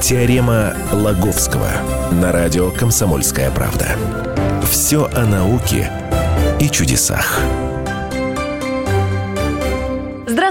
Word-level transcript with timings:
Теорема 0.00 0.76
Лаговского 0.92 1.68
на 2.12 2.30
радио 2.30 2.70
«Комсомольская 2.70 3.50
правда». 3.50 3.96
Все 4.70 5.08
о 5.12 5.24
науке 5.24 5.90
и 6.60 6.68
чудесах. 6.68 7.40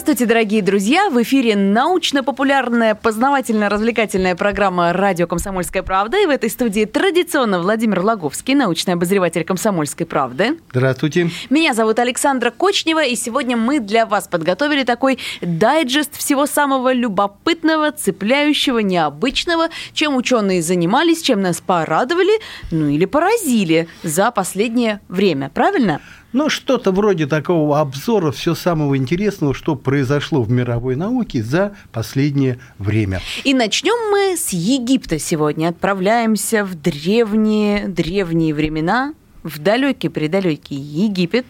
Здравствуйте, 0.06 0.30
дорогие 0.30 0.62
друзья! 0.62 1.10
В 1.10 1.20
эфире 1.24 1.56
научно-популярная, 1.56 2.94
познавательно-развлекательная 2.94 4.36
программа 4.36 4.94
«Радио 4.94 5.26
Комсомольская 5.26 5.82
правда». 5.82 6.22
И 6.22 6.28
в 6.28 6.30
этой 6.30 6.52
студии 6.52 6.86
традиционно 6.86 7.60
Владимир 7.60 8.02
Логовский, 8.02 8.54
научный 8.54 8.94
обозреватель 8.94 9.44
«Комсомольской 9.44 10.06
правды». 10.06 10.60
Здравствуйте. 10.70 11.32
Меня 11.50 11.74
зовут 11.74 11.98
Александра 11.98 12.52
Кочнева, 12.52 13.04
и 13.04 13.16
сегодня 13.16 13.58
мы 13.58 13.80
для 13.80 14.06
вас 14.06 14.28
подготовили 14.28 14.84
такой 14.84 15.18
дайджест 15.42 16.16
всего 16.16 16.46
самого 16.46 16.94
любопытного, 16.94 17.92
цепляющего, 17.92 18.78
необычного, 18.78 19.70
чем 19.94 20.18
ученые 20.18 20.62
занимались, 20.62 21.24
чем 21.24 21.42
нас 21.42 21.62
порадовали, 21.62 22.40
ну 22.70 22.90
или 22.90 23.06
поразили 23.06 23.88
за 24.04 24.30
последнее 24.30 25.00
время. 25.08 25.50
Правильно? 25.50 26.00
Ну, 26.34 26.50
что-то 26.50 26.92
вроде 26.92 27.28
такого 27.28 27.80
обзора 27.80 28.32
все 28.32 28.56
самого 28.56 28.98
интересного, 28.98 29.54
что 29.54 29.76
произошло 29.76 30.44
в 30.44 30.52
мировой 30.52 30.96
науке 30.96 31.42
за 31.42 31.76
последнее 31.94 32.60
время. 32.78 33.22
И 33.46 33.54
начнем 33.54 34.12
мы 34.12 34.36
с 34.36 34.50
Египта 34.50 35.18
сегодня. 35.18 35.70
Отправляемся 35.70 36.66
в 36.66 36.76
древние, 36.76 37.88
древние 37.88 38.54
времена, 38.54 39.14
в 39.44 39.60
далекий-предалекий 39.60 40.76
Египет. 40.76 41.46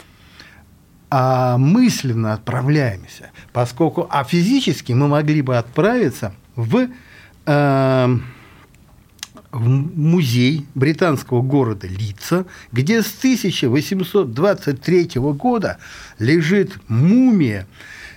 А 1.09 1.57
мысленно 1.57 2.33
отправляемся, 2.33 3.31
поскольку, 3.53 4.07
а 4.09 4.23
физически 4.23 4.91
мы 4.91 5.07
могли 5.07 5.41
бы 5.41 5.57
отправиться 5.57 6.33
в 6.55 6.89
э, 7.45 8.17
в 9.55 9.67
музей 9.67 10.65
британского 10.75 11.41
города 11.41 11.87
Лица, 11.87 12.45
где 12.73 13.01
с 13.01 13.17
1823 13.17 15.11
года 15.15 15.77
лежит 16.19 16.73
мумия 16.89 17.65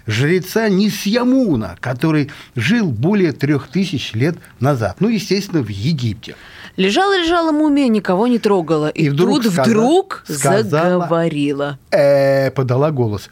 жреца 0.06 0.68
Нисьямуна, 0.68 1.76
который 1.80 2.30
жил 2.56 2.90
более 2.90 3.32
трех 3.32 3.68
тысяч 3.68 4.14
лет 4.14 4.36
назад. 4.58 4.96
Ну, 5.00 5.08
естественно, 5.08 5.62
в 5.62 5.68
Египте. 5.68 6.34
Лежала-лежала 6.76 7.52
мумия, 7.52 7.88
никого 7.88 8.26
не 8.26 8.38
трогала. 8.38 8.88
И, 8.88 9.04
и 9.04 9.08
вдруг, 9.10 9.42
тут 9.42 9.52
сказала, 9.52 9.68
вдруг 9.68 10.24
сказала, 10.24 10.62
заговорила. 10.62 11.78
Э, 11.90 12.50
подала 12.50 12.90
голос. 12.90 13.30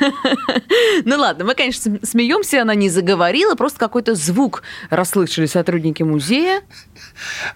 Ну 1.04 1.16
ладно, 1.16 1.44
мы, 1.44 1.54
конечно, 1.54 1.98
смеемся, 2.02 2.62
она 2.62 2.74
не 2.74 2.88
заговорила, 2.88 3.54
просто 3.54 3.78
какой-то 3.78 4.14
звук 4.14 4.62
расслышали 4.90 5.46
сотрудники 5.46 6.02
музея. 6.02 6.62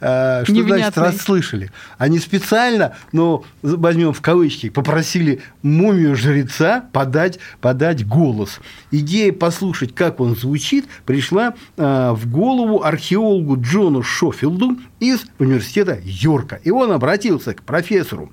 Э, 0.00 0.44
что 0.44 0.62
значит 0.62 0.96
расслышали? 0.96 1.70
Они 1.98 2.18
специально, 2.18 2.96
ну, 3.12 3.44
возьмем 3.62 4.12
в 4.12 4.20
кавычки, 4.20 4.70
попросили 4.70 5.42
мумию 5.62 6.16
жреца 6.16 6.84
подать, 6.92 7.38
подать 7.60 8.06
голос. 8.06 8.60
Идея 8.90 9.32
послушать, 9.32 9.94
как 9.94 10.20
он 10.20 10.36
звучит, 10.36 10.86
пришла 11.04 11.54
э, 11.76 12.12
в 12.12 12.30
голову 12.30 12.82
археологу 12.82 13.60
Джону 13.60 14.02
Шофилду 14.02 14.78
из 15.00 15.24
университета 15.38 15.98
Йорка. 16.02 16.60
И 16.64 16.70
он 16.70 16.92
обратился 16.92 17.54
к 17.54 17.62
профессору 17.62 18.32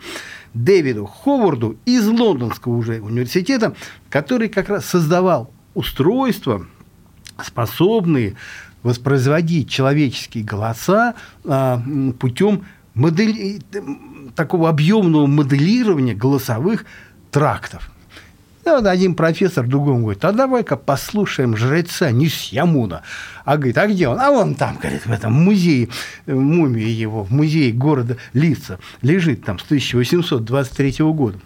Дэвиду 0.54 1.06
Ховарду 1.06 1.78
из 1.86 2.08
Лондонского 2.08 2.76
уже 2.76 3.02
университета, 3.02 3.76
который 4.10 4.50
как 4.50 4.70
раз 4.70 4.86
создавал 4.86 5.52
устройства, 5.74 6.66
способные 7.44 8.36
воспроизводить 8.84 9.70
человеческие 9.70 10.44
голоса 10.44 11.16
а, 11.46 11.82
путем 12.20 12.66
модели... 12.94 13.62
такого 14.36 14.70
объемного 14.70 15.26
моделирования 15.26 16.14
голосовых 16.14 16.86
трактов. 17.32 17.92
Вот 18.78 18.86
один 18.86 19.16
профессор 19.16 19.68
другому 19.68 20.02
говорит, 20.02 20.24
а 20.26 20.32
давай-ка 20.32 20.78
послушаем 20.78 21.58
жреца 21.58 22.12
Нисьямуна. 22.12 23.02
А 23.46 23.58
говорит, 23.58 23.78
а 23.78 23.88
где 23.88 24.08
он? 24.08 24.20
А 24.20 24.30
он 24.32 24.56
там, 24.56 24.78
говорит, 24.78 25.06
в 25.06 25.12
этом 25.12 25.34
музее, 25.34 25.90
мумии 26.28 26.88
его, 26.88 27.24
в 27.24 27.32
музее 27.32 27.72
города 27.72 28.18
Лица, 28.34 28.80
лежит 29.02 29.44
там 29.44 29.60
с 29.60 29.64
1823 29.66 30.96
года. 31.06 31.40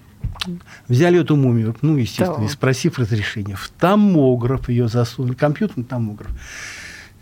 Взяли 0.88 1.22
эту 1.22 1.36
мумию, 1.36 1.76
ну, 1.82 1.96
естественно, 1.96 2.48
да. 2.48 2.52
спросив 2.52 3.00
разрешения, 3.00 3.56
в 3.56 3.70
томограф 3.80 4.70
ее 4.70 4.88
засунули, 4.88 5.36
компьютерный 5.36 5.86
томограф 5.86 6.32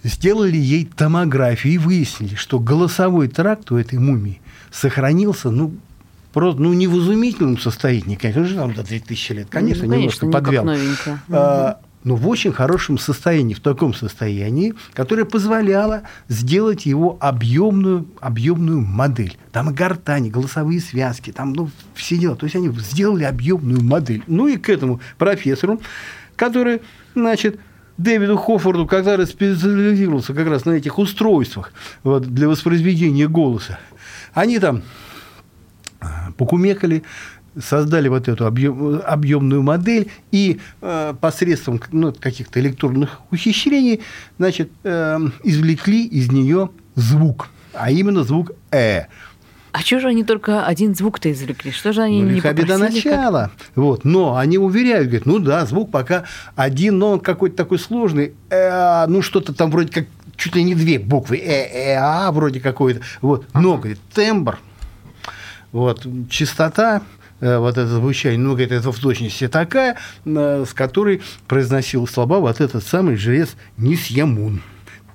сделали 0.04 0.58
ей 0.58 0.86
томографию 0.86 1.76
и 1.76 1.78
выяснили, 1.78 2.36
что 2.36 2.60
голосовой 2.60 3.28
тракт 3.28 3.72
у 3.72 3.78
этой 3.78 4.00
мумии 4.00 4.42
сохранился, 4.72 5.52
ну, 5.52 5.74
просто, 6.34 6.62
ну, 6.62 6.74
не 6.74 6.88
в 6.88 6.98
изумительном 6.98 7.58
состоянии, 7.58 8.16
конечно, 8.16 8.58
там 8.58 8.74
до 8.74 8.84
3000 8.84 9.32
лет, 9.34 9.48
конечно, 9.50 9.86
ну, 9.86 9.92
конечно 9.92 10.26
немножко 10.26 10.42
подвял. 10.42 10.70
А, 11.30 11.80
но 12.04 12.16
в 12.16 12.28
очень 12.28 12.52
хорошем 12.52 12.98
состоянии, 12.98 13.54
в 13.54 13.60
таком 13.60 13.94
состоянии, 13.94 14.74
которое 14.94 15.26
позволяло 15.26 16.04
сделать 16.28 16.86
его 16.86 17.18
объемную, 17.20 18.08
объемную 18.20 18.82
модель. 18.82 19.38
Там 19.52 19.70
и 19.70 19.74
гортани, 19.74 20.30
голосовые 20.30 20.80
связки, 20.80 21.32
там 21.32 21.54
ну, 21.54 21.70
все 21.94 22.18
дела. 22.18 22.36
То 22.36 22.46
есть 22.46 22.56
они 22.56 22.70
сделали 22.80 23.24
объемную 23.24 23.84
модель. 23.84 24.24
Ну 24.28 24.48
и 24.48 24.58
к 24.58 24.70
этому 24.70 25.00
профессору, 25.18 25.80
который, 26.36 26.82
значит, 27.14 27.60
Дэвиду 27.98 28.36
Хоффорду, 28.36 28.88
который 28.88 29.28
специализировался 29.28 30.34
как 30.34 30.48
раз 30.48 30.66
на 30.66 30.72
этих 30.72 30.98
устройствах 30.98 31.72
вот, 32.04 32.24
для 32.24 32.48
воспроизведения 32.48 33.28
голоса, 33.28 33.78
они 34.34 34.58
там 34.58 34.82
покумекали, 36.32 37.04
создали 37.60 38.08
вот 38.08 38.28
эту 38.28 38.46
объем, 38.46 39.02
объемную 39.06 39.62
модель 39.62 40.10
и 40.32 40.60
э, 40.82 41.14
посредством 41.20 41.82
ну, 41.92 42.14
каких-то 42.14 42.60
электронных 42.60 43.20
ухищрений 43.32 44.02
значит, 44.38 44.72
э, 44.84 45.20
извлекли 45.44 46.06
из 46.06 46.32
нее 46.32 46.70
звук, 46.96 47.50
а 47.74 47.92
именно 47.92 48.24
звук 48.24 48.52
«э». 48.72 49.06
А 49.74 49.80
что 49.80 50.02
же 50.02 50.10
они 50.10 50.26
только 50.26 50.66
один 50.66 50.96
звук-то 50.96 51.32
извлекли? 51.32 51.72
Что 51.72 51.94
же 51.94 52.02
они 52.02 52.22
ну, 52.22 52.30
не 52.32 52.42
до 52.42 52.78
начала. 52.78 53.52
Как... 53.58 53.68
Вот. 53.76 54.04
Но 54.04 54.36
они 54.36 54.58
уверяют, 54.58 55.08
говорят, 55.08 55.26
ну 55.26 55.40
да, 55.40 55.66
звук 55.66 55.92
пока 55.92 56.26
один, 56.56 56.98
но 56.98 57.12
он 57.12 57.20
какой-то 57.22 57.56
такой 57.56 57.80
сложный. 57.80 58.34
Э, 58.50 59.06
ну, 59.08 59.22
что-то 59.22 59.54
там 59.54 59.72
вроде 59.72 59.92
как 59.92 60.08
чуть 60.36 60.56
ли 60.56 60.64
не 60.64 60.76
две 60.76 61.00
буквы. 61.00 61.38
Э, 61.38 61.94
э, 61.94 61.96
а 61.98 62.32
вроде 62.34 62.60
какой-то. 62.60 63.00
Вот. 63.22 63.46
Но, 63.54 63.78
говорит, 63.78 64.00
тембр, 64.14 64.60
вот, 65.72 66.06
частота, 66.30 67.02
э, 67.40 67.58
вот 67.58 67.78
это 67.78 67.88
звучание, 67.88 68.40
ну, 68.40 68.52
говорит, 68.52 68.72
это 68.72 68.92
в 68.92 69.00
точности 69.00 69.48
такая, 69.48 69.98
э, 70.26 70.66
с 70.68 70.74
которой 70.74 71.22
произносил 71.48 72.08
слова 72.08 72.40
вот 72.40 72.62
этот 72.62 72.86
самый 72.86 73.16
жрец 73.16 73.56
Нисьямун 73.78 74.62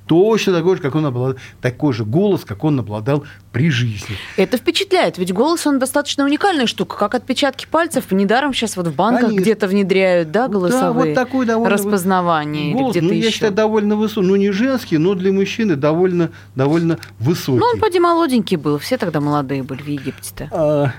точно 0.07 0.53
такой 0.53 0.77
же, 0.77 0.83
как 0.83 0.95
он 0.95 1.07
обладал, 1.07 1.39
такой 1.61 1.93
же 1.93 2.05
голос, 2.05 2.45
как 2.45 2.65
он 2.65 2.79
обладал 2.79 3.25
при 3.53 3.71
жизни. 3.71 4.17
Это 4.37 4.57
впечатляет, 4.57 5.19
ведь 5.19 5.33
голос, 5.33 5.67
он 5.67 5.79
достаточно 5.79 6.25
уникальная 6.25 6.67
штука, 6.67 6.97
как 6.97 7.15
отпечатки 7.15 7.67
пальцев. 7.71 8.11
Недаром 8.11 8.55
сейчас 8.55 8.77
вот 8.77 8.87
в 8.87 8.95
банках 8.95 9.33
где-то 9.33 9.67
внедряют, 9.67 10.31
да, 10.31 10.49
голосовые 10.49 11.15
да, 11.15 11.21
вот 11.21 11.27
такой 11.27 11.47
довольно 11.47 11.75
распознавание 11.75 12.73
голос, 12.73 12.97
или 12.97 13.01
где-то 13.01 13.07
ну, 13.07 13.19
еще. 13.19 13.27
Я 13.27 13.33
считаю, 13.33 13.53
довольно 13.53 13.97
высокий, 13.97 14.27
ну, 14.27 14.37
не 14.37 14.51
женский, 14.51 14.99
но 14.99 15.15
для 15.15 15.33
мужчины 15.33 15.77
довольно, 15.77 16.31
довольно 16.55 16.99
высокий. 17.19 17.59
Ну, 17.59 17.67
он 17.67 17.81
поди 17.81 17.99
молоденький 17.99 18.57
был, 18.57 18.79
все 18.79 18.97
тогда 18.97 19.21
молодые 19.21 19.63
были 19.63 19.83
в 19.83 19.87
Египте-то. 19.87 20.49
А, 20.53 20.93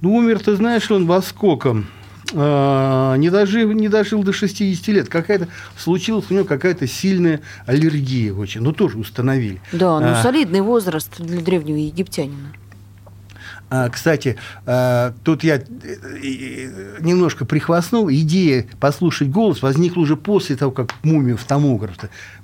ну, 0.00 0.16
умер, 0.16 0.40
ты 0.40 0.56
знаешь, 0.56 0.90
он 0.90 1.06
во 1.06 1.22
сколько? 1.22 1.84
А, 2.34 3.16
не, 3.16 3.30
дожил, 3.30 3.72
не 3.72 3.88
дожил 3.88 4.22
до 4.22 4.32
60 4.32 4.86
лет. 4.88 5.08
Какая-то, 5.08 5.48
случилась 5.76 6.26
у 6.30 6.34
него 6.34 6.44
какая-то 6.44 6.86
сильная 6.86 7.40
аллергия 7.66 8.32
очень. 8.32 8.62
Ну, 8.62 8.72
тоже 8.72 8.98
установили. 8.98 9.60
Да, 9.72 10.00
ну, 10.00 10.06
а, 10.08 10.22
солидный 10.22 10.60
возраст 10.60 11.20
для 11.20 11.40
древнего 11.40 11.76
египтянина. 11.76 12.52
А, 13.74 13.88
кстати, 13.88 14.36
а, 14.66 15.14
тут 15.24 15.44
я 15.44 15.56
э, 15.56 15.62
немножко 17.00 17.46
прихвастнул. 17.46 18.10
Идея 18.10 18.66
послушать 18.78 19.30
голос 19.30 19.62
возникла 19.62 20.02
уже 20.02 20.14
после 20.14 20.56
того, 20.56 20.72
как 20.72 20.92
мумию 21.02 21.38
в 21.38 21.44
томограф 21.44 21.92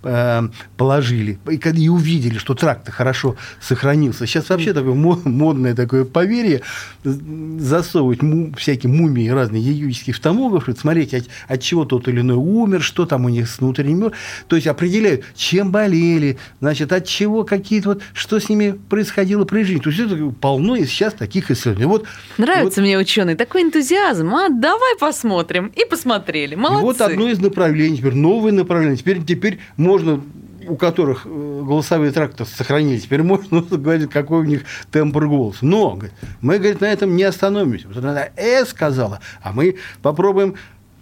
а, 0.04 0.48
положили 0.78 1.38
и 1.46 1.88
увидели, 1.90 2.38
что 2.38 2.54
тракт 2.54 2.88
хорошо 2.90 3.36
сохранился. 3.60 4.26
Сейчас 4.26 4.48
вообще 4.48 4.72
такое 4.72 4.94
модное 4.94 5.75
такое 5.75 6.06
поверье 6.06 6.62
засовывать 7.04 8.20
всякие 8.56 8.90
мумии 8.90 9.28
разные 9.28 9.60
египетские 9.62 10.14
в 10.14 10.20
томографы, 10.20 10.75
смотреть, 10.75 11.12
от, 11.12 11.25
от 11.46 11.60
чего 11.60 11.84
тот 11.84 12.08
или 12.08 12.22
иной 12.22 12.36
умер, 12.36 12.80
что 12.80 13.04
там 13.04 13.26
у 13.26 13.28
них 13.28 13.50
с 13.50 13.58
внутренним. 13.58 14.12
То 14.46 14.56
есть 14.56 14.66
определяют, 14.66 15.25
чем 15.36 15.72
болели, 15.72 16.38
значит, 16.60 16.90
от 16.90 17.04
чего 17.04 17.44
какие-то 17.44 17.90
вот, 17.90 18.02
что 18.14 18.40
с 18.40 18.48
ними 18.48 18.78
происходило 18.88 19.44
при 19.44 19.62
жизни. 19.64 19.82
То 19.82 19.90
есть 19.90 20.00
это 20.00 20.30
полно 20.40 20.75
и 20.75 20.86
сейчас 20.86 21.18
таких 21.19 21.50
исследований. 21.50 21.87
Вот, 21.87 22.06
Нравится 22.38 22.81
вот, 22.81 22.87
мне 22.87 22.99
ученый 22.99 23.35
такой 23.35 23.62
энтузиазм. 23.62 24.35
А 24.35 24.49
давай 24.49 24.97
посмотрим. 24.99 25.73
И 25.75 25.85
посмотрели. 25.85 26.55
Молодцы. 26.55 26.81
И 26.81 26.85
вот 26.85 27.00
одно 27.00 27.29
из 27.29 27.41
направлений, 27.41 27.97
теперь 27.97 28.15
новое 28.15 28.53
направление. 28.53 28.97
Теперь, 28.97 29.23
теперь 29.25 29.59
можно 29.76 30.23
у 30.69 30.76
которых 30.76 31.23
э, 31.25 31.29
голосовые 31.65 32.12
тракты 32.12 32.44
сохранились, 32.44 33.05
теперь 33.05 33.23
можно 33.23 33.61
говорить, 33.70 34.11
какой 34.11 34.41
у 34.41 34.44
них 34.44 34.62
тембр 34.91 35.26
голоса. 35.26 35.65
Но 35.65 35.93
говорит, 35.93 36.12
мы, 36.41 36.59
говорит, 36.59 36.81
на 36.81 36.87
этом 36.87 37.17
не 37.17 37.25
остановимся. 37.25 37.88
Вот 37.88 37.97
она 37.97 38.29
«э» 38.37 38.64
сказала, 38.67 39.21
а 39.43 39.53
мы 39.53 39.76
попробуем 40.03 40.56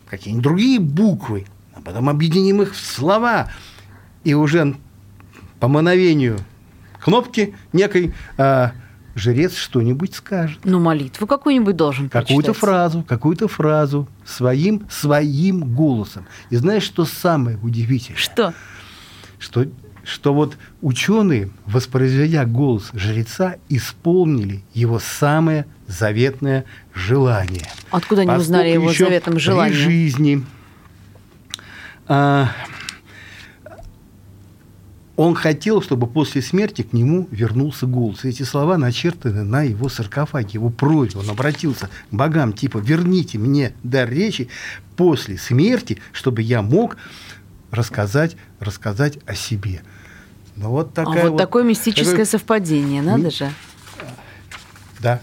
какие-нибудь 0.08 0.44
другие 0.44 0.78
буквы, 0.78 1.46
а 1.74 1.80
потом 1.80 2.08
объединим 2.08 2.62
их 2.62 2.74
в 2.74 2.80
слова. 2.80 3.50
И 4.22 4.34
уже 4.34 4.76
по 5.58 5.68
мановению 5.68 6.38
кнопки 7.00 7.54
некой 7.72 8.12
а, 8.38 8.72
жрец 9.16 9.56
что-нибудь 9.56 10.14
скажет. 10.14 10.60
Ну, 10.62 10.78
молитву 10.78 11.26
какую-нибудь 11.26 11.74
должен 11.74 12.08
Какую-то 12.08 12.52
фразу, 12.52 13.02
какую-то 13.02 13.48
фразу 13.48 14.06
своим, 14.24 14.86
своим 14.88 15.74
голосом. 15.74 16.26
И 16.50 16.56
знаешь, 16.56 16.84
что 16.84 17.04
самое 17.04 17.58
удивительное? 17.62 18.18
Что? 18.18 18.54
Что 19.38 19.66
что 20.04 20.32
вот 20.32 20.56
ученые, 20.82 21.50
воспроизведя 21.66 22.44
голос 22.44 22.90
жреца, 22.94 23.56
исполнили 23.68 24.62
его 24.72 25.00
самое 25.00 25.66
заветное 25.88 26.64
желание. 26.94 27.66
Откуда 27.90 28.22
они 28.22 28.30
узнали 28.30 28.68
его 28.68 28.92
заветным 28.92 29.40
желанием? 29.40 29.74
При 29.74 29.82
жизни 29.82 30.44
а, 32.06 32.50
он 35.16 35.34
хотел, 35.34 35.80
чтобы 35.82 36.06
после 36.06 36.42
смерти 36.42 36.82
к 36.82 36.92
нему 36.92 37.26
вернулся 37.30 37.86
голос. 37.86 38.24
Эти 38.24 38.42
слова 38.42 38.76
начертаны 38.76 39.44
на 39.44 39.62
его 39.62 39.88
саркофаге, 39.88 40.50
его 40.54 40.68
просьбу. 40.68 41.20
Он 41.20 41.30
обратился 41.30 41.88
к 42.10 42.14
богам, 42.14 42.52
типа, 42.52 42.78
верните 42.78 43.38
мне 43.38 43.72
дар 43.82 44.10
речи 44.10 44.48
после 44.96 45.38
смерти, 45.38 45.98
чтобы 46.12 46.42
я 46.42 46.60
мог 46.60 46.98
рассказать, 47.70 48.36
рассказать 48.60 49.18
о 49.26 49.34
себе. 49.34 49.82
Ну, 50.54 50.70
вот, 50.70 50.92
такая 50.94 51.20
а 51.20 51.22
вот, 51.24 51.32
вот 51.32 51.38
такое 51.38 51.64
мистическое 51.64 52.12
такое... 52.12 52.24
совпадение, 52.26 53.02
надо 53.02 53.24
Ми... 53.24 53.30
же. 53.30 53.50
Да, 55.00 55.20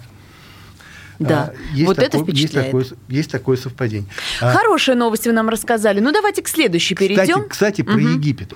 да, 1.19 1.53
а, 1.53 1.73
есть 1.73 1.87
вот 1.87 1.95
такое, 1.95 2.07
это 2.07 2.23
впечатляет. 2.23 2.73
Есть 2.73 2.89
такое, 2.89 2.99
есть 3.07 3.31
такое 3.31 3.57
совпадение. 3.57 4.09
А 4.41 4.51
Хорошие 4.51 4.95
новости 4.95 5.27
вы 5.27 5.33
нам 5.33 5.49
рассказали. 5.49 5.99
Ну, 5.99 6.11
давайте 6.11 6.41
к 6.41 6.47
следующей 6.47 6.95
перейдем. 6.95 7.47
Кстати, 7.47 7.49
кстати 7.49 7.81
про 7.83 7.93
угу. 7.93 7.99
Египет. 7.99 8.53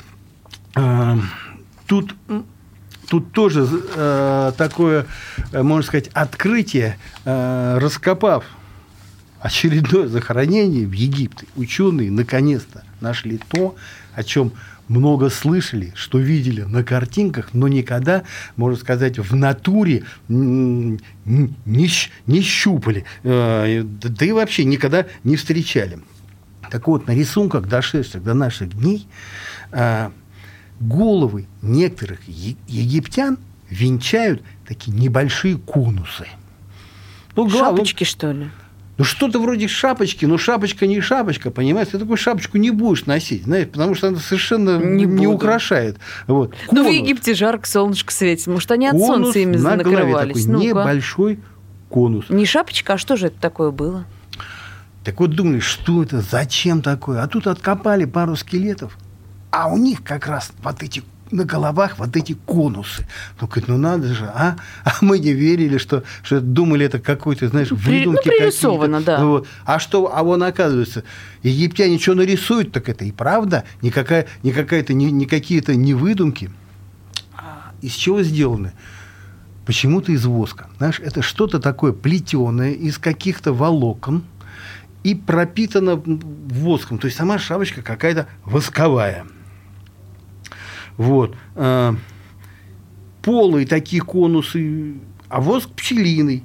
А, 0.77 1.18
тут 1.88 2.13
тут 3.09 3.31
тоже 3.31 3.68
э, 3.95 4.51
такое, 4.57 5.07
э, 5.51 5.63
можно 5.63 5.81
сказать, 5.81 6.09
открытие, 6.13 6.97
э, 7.25 7.77
раскопав 7.79 8.45
очередное 9.39 10.07
захоронение 10.07 10.85
в 10.85 10.91
Египте, 10.91 11.47
ученые 11.56 12.12
наконец-то 12.12 12.83
нашли 13.00 13.39
то, 13.50 13.75
о 14.13 14.24
чем 14.24 14.51
много 14.88 15.29
слышали, 15.29 15.94
что 15.95 16.19
видели 16.19 16.62
на 16.62 16.83
картинках, 16.83 17.53
но 17.53 17.68
никогда, 17.68 18.23
можно 18.56 18.77
сказать, 18.77 19.18
в 19.18 19.35
натуре 19.35 20.03
не, 20.27 21.00
не 21.25 22.41
щупали, 22.41 23.06
э, 23.23 23.83
да 23.83 24.25
и 24.25 24.31
вообще 24.31 24.63
никогда 24.65 25.07
не 25.23 25.38
встречали. 25.38 26.00
Так 26.69 26.88
вот, 26.88 27.07
на 27.07 27.15
рисунках, 27.15 27.68
дошедших 27.68 28.23
до 28.23 28.33
наших 28.33 28.77
дней, 28.77 29.07
э, 29.71 30.09
головы 30.79 31.47
некоторых 31.62 32.19
египтян 32.27 33.38
венчают 33.69 34.41
такие 34.68 34.95
небольшие 34.97 35.57
конусы. 35.57 36.27
Ну, 37.35 37.50
Шапочки, 37.50 38.03
что 38.03 38.31
ли? 38.31 38.50
Ну, 38.97 39.03
что-то 39.03 39.39
вроде 39.39 39.68
шапочки, 39.68 40.25
но 40.25 40.39
шапочка 40.39 40.88
не 40.88 41.01
шапочка, 41.01 41.51
понимаешь? 41.51 41.89
Ты 41.89 42.00
такую 42.00 42.18
шапочку 42.18 42.57
не 42.57 42.71
будешь 42.71 43.06
носить, 43.06 43.44
знаешь, 43.44 43.68
потому 43.68 43.94
что 43.94 44.07
она 44.07 44.18
совершенно 44.18 44.79
не, 44.83 45.06
не 45.06 45.27
украшает. 45.27 45.97
Вот. 46.25 46.56
Ну, 46.71 46.88
в 46.88 46.91
Египте 46.91 47.35
жарко, 47.35 47.68
солнышко 47.68 48.12
светит. 48.12 48.47
Может, 48.47 48.71
они 48.71 48.88
от 48.88 48.94
конус 48.94 49.07
солнца 49.07 49.39
ими 49.39 49.56
на 49.56 49.75
накрывались? 49.75 50.45
Такой 50.45 50.65
небольшой 50.65 51.39
конус. 51.89 52.25
Не 52.30 52.47
шапочка, 52.47 52.94
а 52.94 52.97
что 52.97 53.18
же 53.18 53.27
это 53.27 53.39
такое 53.39 53.69
было? 53.69 54.06
Так 55.03 55.19
вот 55.19 55.30
думали, 55.30 55.59
что 55.59 56.01
это, 56.01 56.21
зачем 56.21 56.81
такое? 56.81 57.21
А 57.21 57.27
тут 57.27 57.45
откопали 57.45 58.06
пару 58.06 58.35
скелетов, 58.35 58.97
а 59.57 59.68
у 59.68 59.77
них 59.77 60.04
как 60.04 60.27
раз 60.27 60.51
вот 60.62 60.83
эти 60.83 61.04
на 61.31 61.44
головах 61.44 61.98
вот 61.98 62.15
эти 62.15 62.33
конусы. 62.33 63.07
Ну, 63.42 63.48
говорит, 63.48 63.68
ну 63.68 63.77
надо 63.77 64.13
же, 64.13 64.25
а? 64.25 64.56
А 64.86 64.92
мы 65.01 65.18
не 65.18 65.33
верили, 65.33 65.80
что, 65.80 66.04
что 66.21 66.39
думали, 66.39 66.86
это 66.86 67.00
какой-то, 67.00 67.50
знаешь, 67.50 67.71
ну, 67.71 67.75
выдумки 67.75 68.30
ну, 68.30 68.38
пририсовано, 68.38 69.01
да. 69.01 69.19
Ну, 69.19 69.30
вот. 69.31 69.48
А 69.65 69.80
что, 69.80 70.15
а 70.15 70.24
вон 70.24 70.44
оказывается, 70.44 71.04
египтяне 71.42 71.98
что 71.98 72.13
нарисуют, 72.13 72.71
так 72.71 72.88
это 72.88 73.04
и 73.04 73.12
правда, 73.12 73.65
никакая, 73.81 74.27
не 74.44 74.51
какая-то, 74.51 74.94
не, 74.94 75.12
не 75.12 75.25
какие-то 75.25 75.75
не 75.75 75.95
выдумки. 75.95 76.51
А 77.36 77.71
из 77.81 77.94
чего 77.94 78.21
сделаны? 78.21 78.74
Почему-то 79.65 80.12
из 80.12 80.24
воска. 80.25 80.68
Знаешь, 80.77 81.00
это 81.00 81.24
что-то 81.24 81.59
такое 81.59 81.94
плетеное 81.94 82.71
из 82.71 83.00
каких-то 83.00 83.54
волокон 83.54 84.24
и 85.04 85.15
пропитано 85.15 86.01
воском. 86.06 87.00
То 87.00 87.07
есть 87.07 87.18
сама 87.18 87.39
шапочка 87.39 87.81
какая-то 87.81 88.27
восковая. 88.45 89.25
Вот. 90.97 91.35
А, 91.55 91.95
полые 93.21 93.65
такие 93.65 94.01
конусы, 94.01 94.95
а 95.29 95.41
воск 95.41 95.69
пчелиный. 95.69 96.44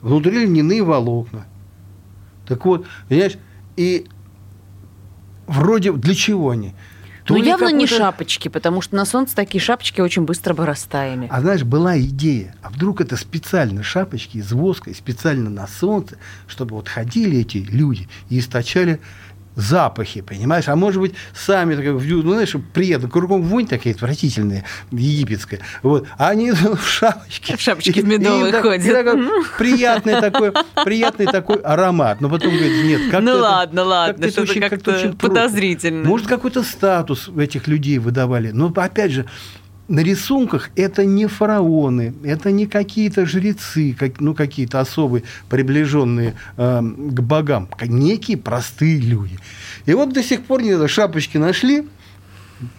Внутри 0.00 0.46
льняные 0.46 0.82
волокна. 0.82 1.46
Так 2.46 2.64
вот, 2.66 2.86
понимаешь, 3.08 3.38
и 3.76 4.06
вроде 5.46 5.92
для 5.92 6.14
чего 6.14 6.50
они? 6.50 6.74
То 7.24 7.34
ну, 7.34 7.42
явно 7.42 7.72
не 7.72 7.86
шапочки, 7.86 8.48
потому 8.48 8.82
что 8.82 8.96
на 8.96 9.06
солнце 9.06 9.34
такие 9.34 9.60
шапочки 9.60 10.02
очень 10.02 10.24
быстро 10.24 10.52
бы 10.52 10.66
растаяли. 10.66 11.26
А 11.30 11.40
знаешь, 11.40 11.64
была 11.64 11.98
идея, 11.98 12.54
а 12.62 12.68
вдруг 12.68 13.00
это 13.00 13.16
специально 13.16 13.82
шапочки 13.82 14.36
из 14.36 14.52
воска, 14.52 14.92
специально 14.92 15.48
на 15.48 15.66
солнце, 15.66 16.18
чтобы 16.46 16.76
вот 16.76 16.88
ходили 16.88 17.38
эти 17.38 17.58
люди 17.58 18.08
и 18.28 18.38
источали 18.38 19.00
запахи, 19.56 20.20
понимаешь? 20.20 20.68
А 20.68 20.76
может 20.76 21.00
быть, 21.00 21.14
сами, 21.34 21.74
ну, 21.74 22.32
знаешь, 22.32 22.54
приятно, 22.72 23.08
кругом 23.08 23.42
вонь 23.42 23.66
такая 23.66 23.94
отвратительная, 23.94 24.64
египетская. 24.90 25.60
Вот. 25.82 26.06
А 26.18 26.28
они 26.30 26.50
в 26.52 26.86
шапочке. 26.86 27.56
В 27.56 27.60
шапочке 27.60 28.00
в 28.00 28.06
медовой 28.06 28.52
ходят. 28.52 28.84
И, 28.84 28.90
такой, 28.90 29.22
приятный, 29.58 30.20
такой, 30.20 30.52
приятный 30.84 31.26
такой 31.26 31.56
аромат. 31.56 32.20
Но 32.20 32.28
потом 32.28 32.50
говорит, 32.50 32.84
нет, 32.84 33.02
как-то... 33.10 33.20
Ну 33.20 33.38
ладно, 33.38 33.80
это, 33.80 33.88
ладно, 33.88 34.26
как-то 34.26 34.42
это 34.42 34.42
очень, 34.42 34.60
как-то 34.60 34.96
очень 34.96 35.16
подозрительно. 35.16 36.08
Может, 36.08 36.26
какой-то 36.26 36.62
статус 36.62 37.28
этих 37.36 37.68
людей 37.68 37.98
выдавали. 37.98 38.50
Но 38.50 38.72
опять 38.74 39.12
же, 39.12 39.26
на 39.88 40.00
рисунках 40.00 40.70
это 40.76 41.04
не 41.04 41.26
фараоны, 41.26 42.14
это 42.24 42.50
не 42.50 42.66
какие-то 42.66 43.26
жрецы, 43.26 43.94
как, 43.98 44.20
ну, 44.20 44.34
какие-то 44.34 44.80
особые, 44.80 45.24
приближенные 45.48 46.34
э, 46.56 46.80
к 46.80 47.20
богам, 47.20 47.68
некие 47.82 48.36
простые 48.36 48.98
люди. 48.98 49.38
И 49.86 49.92
вот 49.94 50.12
до 50.12 50.22
сих 50.22 50.44
пор 50.44 50.62
не 50.62 50.88
шапочки 50.88 51.36
нашли, 51.36 51.84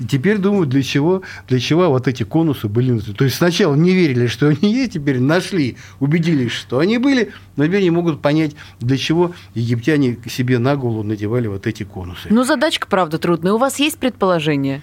теперь 0.09 0.37
думают, 0.37 0.69
для 0.69 0.81
чего, 0.81 1.21
для 1.47 1.59
чего 1.59 1.89
вот 1.89 2.07
эти 2.07 2.23
конусы 2.23 2.67
были. 2.67 2.97
То 2.99 3.25
есть 3.25 3.37
сначала 3.37 3.75
не 3.75 3.93
верили, 3.93 4.27
что 4.27 4.47
они 4.47 4.73
есть, 4.73 4.93
теперь 4.93 5.19
нашли, 5.19 5.77
убедились, 5.99 6.51
что 6.51 6.79
они 6.79 6.97
были, 6.97 7.31
но 7.55 7.65
теперь 7.65 7.83
не 7.83 7.91
могут 7.91 8.21
понять, 8.21 8.55
для 8.79 8.97
чего 8.97 9.33
египтяне 9.53 10.17
себе 10.27 10.59
на 10.59 10.75
голову 10.75 11.03
надевали 11.03 11.47
вот 11.47 11.67
эти 11.67 11.83
конусы. 11.83 12.27
Ну, 12.29 12.43
задачка, 12.43 12.87
правда, 12.87 13.17
трудная. 13.17 13.53
У 13.53 13.57
вас 13.57 13.79
есть 13.79 13.99
предположение? 13.99 14.81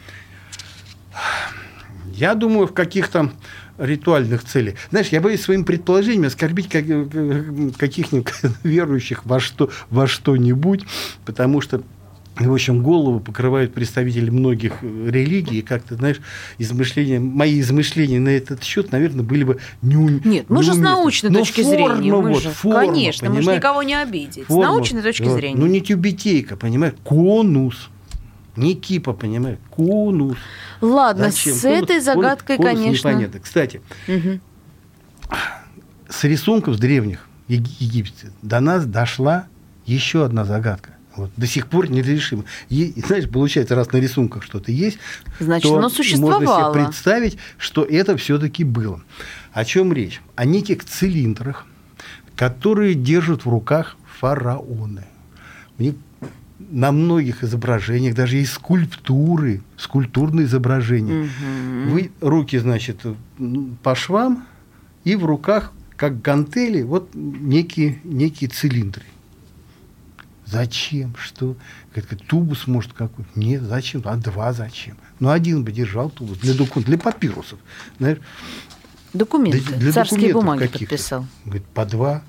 Я 2.23 2.37
думаю, 2.37 2.69
в 2.69 2.73
каких-то 2.73 3.33
ритуальных 3.79 4.45
целях. 4.45 4.77
Знаешь, 4.91 5.09
я 5.09 5.21
боюсь 5.21 5.41
своим 5.41 5.65
предположением 5.65 6.27
оскорбить 6.27 6.69
каких-нибудь 6.69 8.29
верующих 8.63 9.27
во, 9.27 9.41
что, 9.41 9.71
во 9.91 10.07
что-нибудь, 10.07 10.85
потому 11.25 11.61
что 11.61 11.83
в 12.37 12.53
общем, 12.53 12.83
голову 12.83 13.19
покрывают 13.19 13.75
представители 13.75 14.31
многих 14.31 14.75
религий, 14.83 15.59
и 15.59 15.63
как-то, 15.63 15.97
знаешь, 15.97 16.21
измышления, 16.59 17.19
мои 17.19 17.61
измышления 17.61 18.21
на 18.21 18.29
этот 18.29 18.63
счет, 18.63 18.93
наверное, 18.93 19.25
были 19.25 19.43
бы 19.43 19.59
не 19.83 19.97
Нет, 20.25 20.47
мы 20.49 20.63
же 20.63 20.75
с 20.75 20.79
научной 20.79 21.31
Но 21.31 21.41
точки 21.41 21.63
форма, 21.63 21.97
зрения. 21.97 22.13
Мы 22.13 22.29
вот, 22.29 22.43
же, 22.43 22.51
форма, 22.51 22.87
конечно, 22.87 23.27
понимаешь? 23.27 23.47
мы 23.47 23.53
же 23.53 23.59
никого 23.59 23.83
не 23.83 24.01
обидеть. 24.01 24.47
Форма, 24.47 24.63
с 24.63 24.67
научной 24.69 25.03
точки 25.03 25.25
вот, 25.25 25.35
зрения. 25.35 25.59
Ну, 25.59 25.67
не 25.67 25.81
тюбетейка, 25.81 26.57
понимаешь, 26.57 26.95
конус. 27.03 27.91
Не 28.57 28.75
кипа, 28.75 29.13
понимаешь, 29.15 29.59
конус. 29.71 30.37
Ладно, 30.81 31.31
Зачем? 31.31 31.55
с 31.55 31.63
конус, 31.63 31.83
этой 31.83 32.01
загадкой, 32.01 32.57
конус, 32.57 32.73
конечно. 32.73 33.09
Непонятно. 33.09 33.41
Кстати, 33.41 33.81
угу. 34.07 34.41
с 36.09 36.25
рисунков 36.25 36.77
с 36.77 36.79
древних 36.79 37.27
Египте 37.49 38.31
до 38.43 38.61
нас 38.61 38.85
дошла 38.85 39.47
еще 39.87 40.25
одна 40.25 40.45
загадка. 40.45 40.91
Вот, 41.15 41.31
до 41.37 41.47
сих 41.47 41.69
пор 41.69 41.91
нерешимо. 41.91 42.45
И, 42.71 42.95
знаешь, 43.07 43.29
получается, 43.29 43.75
раз 43.75 43.93
на 43.93 43.99
рисунках 43.99 44.43
что-то 44.43 44.73
есть, 44.73 44.99
Значит, 45.41 45.71
то 45.71 45.77
оно 45.77 45.91
существовало. 45.91 46.41
можно 46.41 46.73
себе 46.73 46.85
представить, 46.87 47.39
что 47.59 47.85
это 47.85 48.17
все-таки 48.17 48.65
было. 48.65 49.03
О 49.53 49.65
чем 49.65 49.93
речь? 49.93 50.23
О 50.37 50.47
неких 50.47 50.85
цилиндрах, 50.85 51.67
которые 52.35 52.95
держат 52.95 53.45
в 53.45 53.49
руках 53.49 53.97
фараоны. 54.21 55.05
У 55.79 55.83
них 55.83 55.95
на 56.73 56.91
многих 56.91 57.45
изображениях, 57.45 58.15
даже 58.15 58.39
есть 58.39 58.53
скульптуры, 58.53 59.63
скульптурные 59.77 60.47
изображения. 60.47 61.25
Угу. 61.25 61.91
Вы 61.93 62.11
руки, 62.21 62.59
значит, 62.59 63.01
по 63.83 63.95
швам, 63.95 64.47
и 65.05 65.15
в 65.15 65.25
руках, 65.25 65.73
как 65.97 66.23
гантели, 66.23 66.83
вот 66.83 67.11
некие, 67.15 68.01
некие 68.05 68.49
цилиндры. 68.49 69.05
Зачем? 70.47 71.15
Что? 71.19 71.57
Тубус 72.27 72.67
может 72.67 72.93
какой-то. 72.95 73.31
Нет, 73.37 73.63
зачем? 73.63 74.03
А 74.05 74.17
два 74.17 74.53
зачем? 74.53 74.97
Ну, 75.21 75.31
один 75.31 75.65
бы 75.65 75.73
держал 75.73 76.11
тубус 76.11 76.39
для 76.39 76.53
документов, 76.53 76.85
для 76.85 76.99
папирусов. 76.99 77.59
Знаешь, 77.99 78.19
Документы. 79.13 79.61
Для, 79.61 79.77
для 79.77 79.93
Царские 79.93 80.33
бумаги 80.33 80.67
подписал. 80.67 81.27
Говорит, 81.45 81.65
по 81.75 81.85
два 81.85 82.23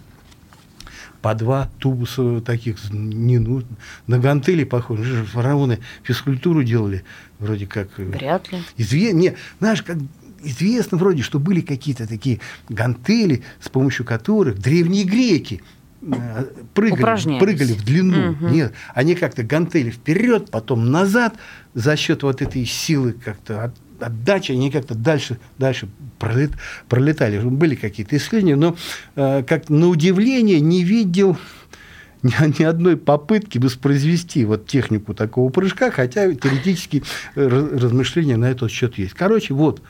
по 1.23 1.33
два 1.35 1.69
тубуса 1.79 2.41
таких 2.41 2.77
не 2.91 3.39
нужно. 3.39 3.77
На 4.07 4.19
гантели 4.19 4.65
похоже. 4.65 5.23
Фараоны 5.23 5.79
физкультуру 6.03 6.63
делали 6.63 7.05
вроде 7.39 7.65
как. 7.65 7.87
Э, 7.97 8.03
Вряд 8.03 8.51
ли. 8.51 8.61
Изве... 8.75 9.13
Не, 9.13 9.35
знаешь, 9.59 9.81
как 9.81 9.97
известно 10.43 10.97
вроде, 10.97 11.23
что 11.23 11.39
были 11.39 11.61
какие-то 11.61 12.05
такие 12.07 12.41
гантели, 12.67 13.41
с 13.61 13.69
помощью 13.69 14.05
которых 14.05 14.59
древние 14.59 15.05
греки 15.05 15.63
э, 16.01 16.45
прыгали, 16.73 17.39
прыгали 17.39 17.71
в 17.71 17.85
длину. 17.85 18.31
Угу. 18.31 18.47
Нет, 18.49 18.73
они 18.93 19.15
как-то 19.15 19.43
гантели 19.43 19.91
вперед, 19.91 20.51
потом 20.51 20.91
назад 20.91 21.35
за 21.73 21.95
счет 21.95 22.23
вот 22.23 22.41
этой 22.41 22.65
силы 22.65 23.13
как-то 23.13 23.63
от, 23.63 23.75
отдачи, 24.03 24.51
они 24.51 24.71
как-то 24.71 24.95
дальше, 24.95 25.39
дальше 25.57 25.87
пролет, 26.19 26.51
пролетали. 26.89 27.39
Были 27.39 27.75
какие-то 27.75 28.17
исследования, 28.17 28.55
но 28.55 28.75
э, 29.15 29.43
как 29.43 29.69
на 29.69 29.87
удивление 29.87 30.59
не 30.59 30.83
видел 30.83 31.37
ни, 32.23 32.59
ни 32.59 32.63
одной 32.63 32.97
попытки 32.97 33.57
воспроизвести 33.57 34.45
вот 34.45 34.67
технику 34.67 35.13
такого 35.13 35.49
прыжка, 35.49 35.91
хотя 35.91 36.33
теоретически 36.33 37.03
э, 37.35 37.47
размышления 37.47 38.37
на 38.37 38.45
этот 38.45 38.71
счет 38.71 38.97
есть. 38.97 39.13
Короче, 39.13 39.53
вот, 39.53 39.81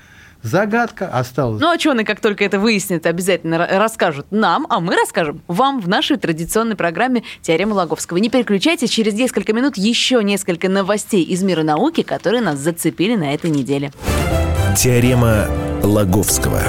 Загадка 0.43 1.07
осталась. 1.07 1.61
Ну, 1.61 1.71
ученые, 1.71 2.05
как 2.05 2.19
только 2.19 2.43
это 2.43 2.59
выяснят, 2.59 3.05
обязательно 3.05 3.65
расскажут 3.65 4.27
нам, 4.29 4.67
а 4.69 4.81
мы 4.81 4.93
расскажем 4.95 5.41
вам 5.47 5.79
в 5.79 5.87
нашей 5.87 6.17
традиционной 6.17 6.75
программе 6.75 7.23
«Теорема 7.41 7.73
Лаговского». 7.73 8.17
Не 8.17 8.29
переключайтесь, 8.29 8.89
через 8.89 9.13
несколько 9.13 9.53
минут 9.53 9.77
еще 9.77 10.21
несколько 10.21 10.67
новостей 10.67 11.23
из 11.23 11.41
мира 11.43 11.63
науки, 11.63 12.03
которые 12.03 12.41
нас 12.41 12.59
зацепили 12.59 13.15
на 13.15 13.33
этой 13.33 13.49
неделе. 13.51 13.93
Теорема 14.75 15.47
Лаговского. 15.81 16.59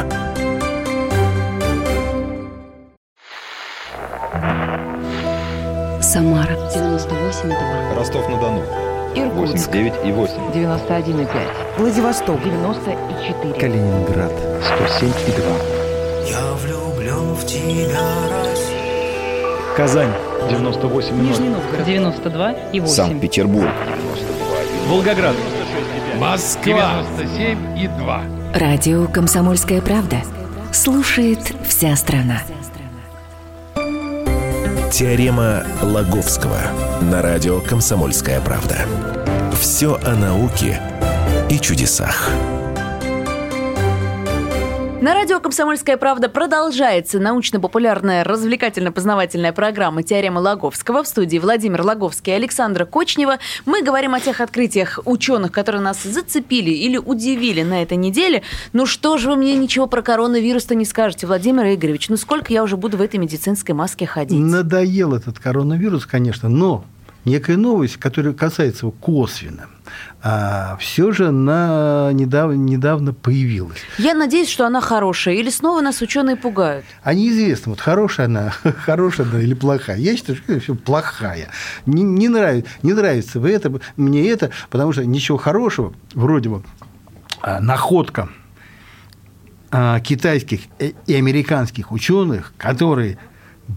Самара 6.00 6.52
98,2. 6.72 7.96
Ростов-на-Дону. 7.96 8.93
Иркутск. 9.14 9.68
89 9.68 9.94
и 10.04 10.12
8. 10.12 10.34
91,5. 10.52 11.28
Владивосток. 11.78 12.42
94. 12.42 13.54
Калининград. 13.54 14.32
107 14.62 15.08
и 15.26 15.30
2. 15.30 15.40
Я 16.28 16.52
влюблен 16.54 17.34
в 17.34 17.44
тебя, 17.46 18.00
Россия. 18.30 19.76
Казань. 19.76 20.12
98 20.48 21.08
и 21.08 21.16
0. 21.16 21.26
Нижний 21.26 21.48
Новгород. 21.48 21.84
92 21.86 22.52
и 22.72 22.80
8. 22.80 22.94
Санкт-Петербург. 22.94 23.70
92 23.86 24.88
Волгоград. 24.88 25.34
Москва. 26.18 27.02
97 27.18 27.78
и 27.78 27.88
2. 27.88 28.20
Радио 28.54 29.06
«Комсомольская 29.08 29.80
правда». 29.80 30.18
Слушает 30.72 31.40
вся 31.66 31.96
страна. 31.96 32.42
Теорема 34.94 35.66
Лаговского 35.82 36.60
на 37.02 37.20
радио 37.20 37.60
«Комсомольская 37.60 38.40
правда». 38.40 38.86
Все 39.58 39.98
о 40.04 40.14
науке 40.14 40.80
и 41.50 41.58
чудесах. 41.58 42.30
На 45.04 45.12
радио 45.12 45.38
«Комсомольская 45.38 45.98
правда» 45.98 46.30
продолжается 46.30 47.20
научно-популярная 47.20 48.24
развлекательно-познавательная 48.24 49.52
программа 49.52 50.02
«Теорема 50.02 50.38
Лаговского». 50.38 51.02
В 51.02 51.06
студии 51.06 51.36
Владимир 51.36 51.82
Лаговский 51.82 52.32
и 52.32 52.36
Александра 52.36 52.86
Кочнева. 52.86 53.38
Мы 53.66 53.82
говорим 53.82 54.14
о 54.14 54.20
тех 54.20 54.40
открытиях 54.40 55.00
ученых, 55.04 55.52
которые 55.52 55.82
нас 55.82 56.02
зацепили 56.02 56.70
или 56.70 56.96
удивили 56.96 57.60
на 57.60 57.82
этой 57.82 57.98
неделе. 57.98 58.44
Ну 58.72 58.86
что 58.86 59.18
же 59.18 59.28
вы 59.28 59.36
мне 59.36 59.54
ничего 59.56 59.86
про 59.86 60.00
коронавирус-то 60.00 60.74
не 60.74 60.86
скажете, 60.86 61.26
Владимир 61.26 61.64
Игоревич? 61.66 62.08
Ну 62.08 62.16
сколько 62.16 62.50
я 62.50 62.62
уже 62.62 62.78
буду 62.78 62.96
в 62.96 63.02
этой 63.02 63.16
медицинской 63.16 63.74
маске 63.74 64.06
ходить? 64.06 64.40
Надоел 64.40 65.12
этот 65.12 65.38
коронавирус, 65.38 66.06
конечно, 66.06 66.48
но 66.48 66.86
некая 67.24 67.56
новость, 67.56 67.96
которая 67.96 68.32
касается 68.32 68.86
его 68.86 68.92
косвенно 68.92 69.68
а, 70.22 70.76
все 70.78 71.12
же 71.12 71.28
она 71.28 72.10
недавно, 72.12 72.54
недавно 72.54 73.12
появилась. 73.12 73.78
Я 73.98 74.14
надеюсь, 74.14 74.48
что 74.48 74.66
она 74.66 74.80
хорошая, 74.80 75.34
или 75.34 75.50
снова 75.50 75.82
нас 75.82 76.00
ученые 76.00 76.36
пугают? 76.36 76.84
А 77.02 77.12
неизвестно, 77.12 77.70
вот 77.70 77.80
хорошая 77.80 78.26
она, 78.26 78.50
хорошая 78.84 79.26
она 79.26 79.40
или 79.40 79.54
плохая. 79.54 79.98
Я 79.98 80.16
считаю, 80.16 80.38
что 80.38 80.58
все 80.60 80.74
плохая. 80.74 81.50
Не, 81.86 82.02
не, 82.02 82.28
нравится, 82.28 82.70
не 82.82 82.94
нравится 82.94 83.38
вы 83.38 83.50
это, 83.50 83.72
мне 83.96 84.28
это, 84.28 84.50
потому 84.70 84.92
что 84.92 85.04
ничего 85.04 85.36
хорошего, 85.36 85.92
вроде 86.14 86.48
бы, 86.48 86.62
а, 87.42 87.60
находка 87.60 88.30
а, 89.70 90.00
китайских 90.00 90.62
и 90.78 91.14
американских 91.14 91.92
ученых, 91.92 92.54
которые 92.56 93.18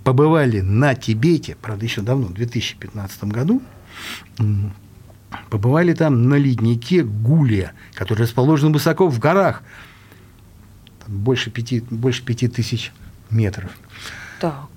побывали 0.03 0.61
на 0.61 0.95
Тибете, 0.95 1.55
правда, 1.61 1.85
еще 1.85 2.01
давно, 2.01 2.27
в 2.27 2.33
2015 2.33 3.23
году, 3.25 3.61
побывали 5.49 5.93
там 5.93 6.29
на 6.29 6.35
леднике 6.35 7.03
Гулия, 7.03 7.73
который 7.93 8.23
расположен 8.23 8.71
высоко 8.71 9.07
в 9.07 9.19
горах, 9.19 9.63
больше 11.07 11.49
пяти, 11.51 11.83
больше 11.89 12.23
пяти 12.23 12.47
тысяч 12.47 12.91
метров. 13.29 13.71
Так. 14.39 14.67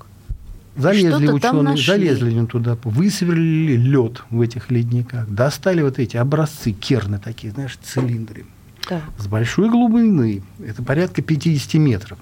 Залезли 0.77 1.29
ученые, 1.29 1.77
залезли 1.77 2.47
туда, 2.47 2.79
высверлили 2.85 3.77
лед 3.77 4.23
в 4.31 4.41
этих 4.41 4.71
ледниках, 4.71 5.29
достали 5.29 5.83
вот 5.83 5.99
эти 5.99 6.17
образцы 6.17 6.73
керны 6.73 7.19
такие, 7.19 7.53
знаешь, 7.53 7.77
цилиндры. 7.83 8.47
Так. 8.89 9.03
С 9.19 9.27
большой 9.27 9.69
глубины, 9.69 10.43
это 10.65 10.83
порядка 10.83 11.23
50 11.23 11.75
метров. 11.75 12.19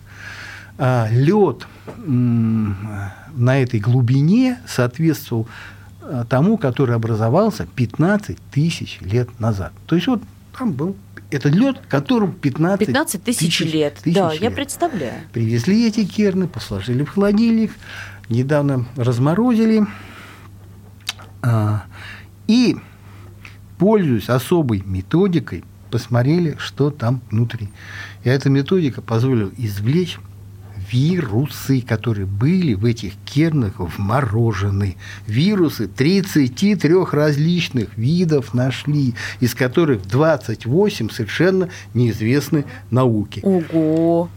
А 0.78 1.08
лед 1.10 1.66
на 2.06 3.62
этой 3.62 3.80
глубине 3.80 4.58
соответствовал 4.66 5.48
Э, 6.10 6.24
тому, 6.26 6.56
который 6.56 6.96
образовался 6.96 7.66
15 7.66 8.38
тысяч 8.50 8.98
лет 9.02 9.38
назад. 9.38 9.72
То 9.86 9.94
есть 9.94 10.06
вот 10.06 10.22
там 10.56 10.72
был 10.72 10.96
этот 11.30 11.54
лед, 11.54 11.76
которому 11.86 12.32
15, 12.32 12.86
15 12.86 13.22
тысяч, 13.22 13.58
тысяч 13.58 13.72
лет. 13.74 13.98
Тысяч 14.02 14.16
да, 14.16 14.32
лет. 14.32 14.40
я 14.40 14.50
представляю. 14.50 15.20
Привезли 15.32 15.86
эти 15.86 16.06
керны, 16.06 16.48
посложили 16.48 17.04
в 17.04 17.10
холодильник, 17.10 17.72
недавно 18.30 18.86
разморозили. 18.96 19.86
А, 21.42 21.84
и, 22.46 22.78
пользуясь 23.78 24.30
особой 24.30 24.82
методикой, 24.86 25.62
посмотрели, 25.90 26.56
что 26.58 26.90
там 26.90 27.20
внутри. 27.30 27.68
И 28.24 28.30
эта 28.30 28.48
методика 28.48 29.02
позволила 29.02 29.50
извлечь 29.58 30.18
вирусы, 30.90 31.80
которые 31.80 32.26
были 32.26 32.74
в 32.74 32.84
этих 32.84 33.12
кернах 33.24 33.74
вморожены. 33.78 34.96
Вирусы 35.26 35.88
33 35.88 36.94
различных 37.12 37.96
видов 37.96 38.54
нашли, 38.54 39.14
из 39.40 39.54
которых 39.54 40.06
28 40.06 41.10
совершенно 41.10 41.68
неизвестны 41.94 42.64
науке. 42.90 43.40
Ого! 43.42 44.28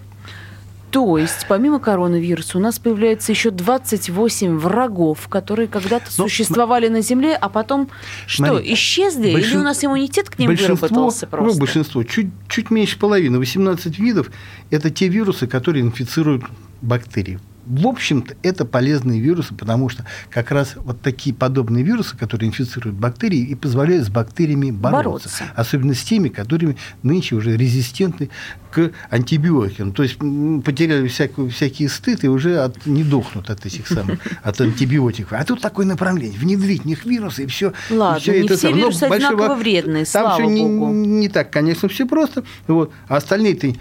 То 0.91 1.17
есть, 1.17 1.45
помимо 1.47 1.79
коронавируса, 1.79 2.57
у 2.57 2.61
нас 2.61 2.77
появляется 2.77 3.31
еще 3.31 3.49
28 3.49 4.57
врагов, 4.57 5.27
которые 5.29 5.67
когда-то 5.67 6.05
ну, 6.17 6.25
существовали 6.25 6.89
на 6.89 7.01
Земле, 7.01 7.35
а 7.35 7.49
потом 7.49 7.89
что, 8.27 8.45
смотри, 8.45 8.73
исчезли? 8.73 9.33
Большин... 9.33 9.51
Или 9.51 9.57
у 9.57 9.63
нас 9.63 9.83
иммунитет 9.83 10.29
к 10.29 10.37
ним 10.37 10.53
выработался 10.53 11.27
просто? 11.27 11.53
Ну, 11.53 11.59
большинство, 11.59 12.03
чуть, 12.03 12.27
чуть 12.47 12.71
меньше 12.71 12.99
половины, 12.99 13.39
18 13.39 13.99
видов, 13.99 14.29
это 14.69 14.89
те 14.89 15.07
вирусы, 15.07 15.47
которые 15.47 15.83
инфицируют 15.83 16.43
бактерии 16.81 17.39
в 17.65 17.87
общем-то, 17.87 18.35
это 18.43 18.65
полезные 18.65 19.19
вирусы, 19.19 19.53
потому 19.53 19.89
что 19.89 20.05
как 20.29 20.51
раз 20.51 20.73
вот 20.75 21.01
такие 21.01 21.35
подобные 21.35 21.83
вирусы, 21.83 22.17
которые 22.17 22.49
инфицируют 22.49 22.95
бактерии, 22.95 23.39
и 23.39 23.55
позволяют 23.55 24.05
с 24.05 24.09
бактериями 24.09 24.71
бороться. 24.71 25.29
бороться. 25.29 25.43
Особенно 25.55 25.93
с 25.93 26.01
теми, 26.01 26.29
которыми 26.29 26.77
нынче 27.03 27.35
уже 27.35 27.55
резистентны 27.55 28.29
к 28.71 28.91
антибиотикам. 29.09 29.91
То 29.91 30.03
есть 30.03 30.17
потеряли 30.17 31.07
всякую, 31.07 31.49
всякий 31.49 31.87
стыд 31.87 32.23
и 32.23 32.29
уже 32.29 32.59
от, 32.59 32.85
не 32.85 33.03
дохнут 33.03 33.49
от 33.49 33.65
этих 33.65 33.87
самых, 33.87 34.19
от 34.43 34.59
антибиотиков. 34.59 35.33
А 35.33 35.43
тут 35.43 35.61
такое 35.61 35.85
направление. 35.85 36.39
Внедрить 36.39 36.83
в 36.83 36.85
них 36.85 37.05
вирусы, 37.05 37.43
и 37.43 37.47
все. 37.47 37.73
Ладно, 37.89 38.17
и 38.17 38.21
все 38.21 38.31
не 38.39 38.45
это 38.45 38.57
все 38.57 38.71
вирусы 38.71 39.07
Но 39.07 39.13
одинаково 39.13 39.37
большого... 39.37 39.59
вредные, 39.59 40.05
Там 40.05 40.33
все. 40.33 40.49
Не, 40.49 40.63
не 40.63 41.29
так, 41.29 41.51
конечно, 41.51 41.89
все 41.89 42.07
просто. 42.07 42.43
Вот. 42.67 42.91
А 43.07 43.17
остальные-то 43.17 43.73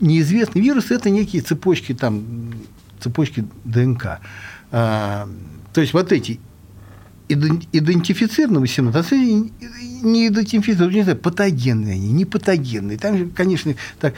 неизвестные 0.00 0.62
вирусы– 0.62 0.94
это 0.96 1.10
некие 1.10 1.42
цепочки 1.42 1.94
там 1.94 2.52
цепочки 3.00 3.44
ДНК. 3.64 4.20
А, 4.70 5.28
то 5.72 5.80
есть 5.80 5.92
вот 5.92 6.12
эти 6.12 6.40
идентифицированы 7.28 8.60
18, 8.60 9.12
а 9.12 9.16
не 10.02 10.28
идентифицированы, 10.28 10.94
не 10.94 11.02
знаю, 11.02 11.18
патогенные 11.18 11.94
они, 11.94 12.10
не 12.12 12.24
патогенные. 12.24 12.98
Там 12.98 13.18
же, 13.18 13.26
конечно, 13.26 13.74
так 14.00 14.14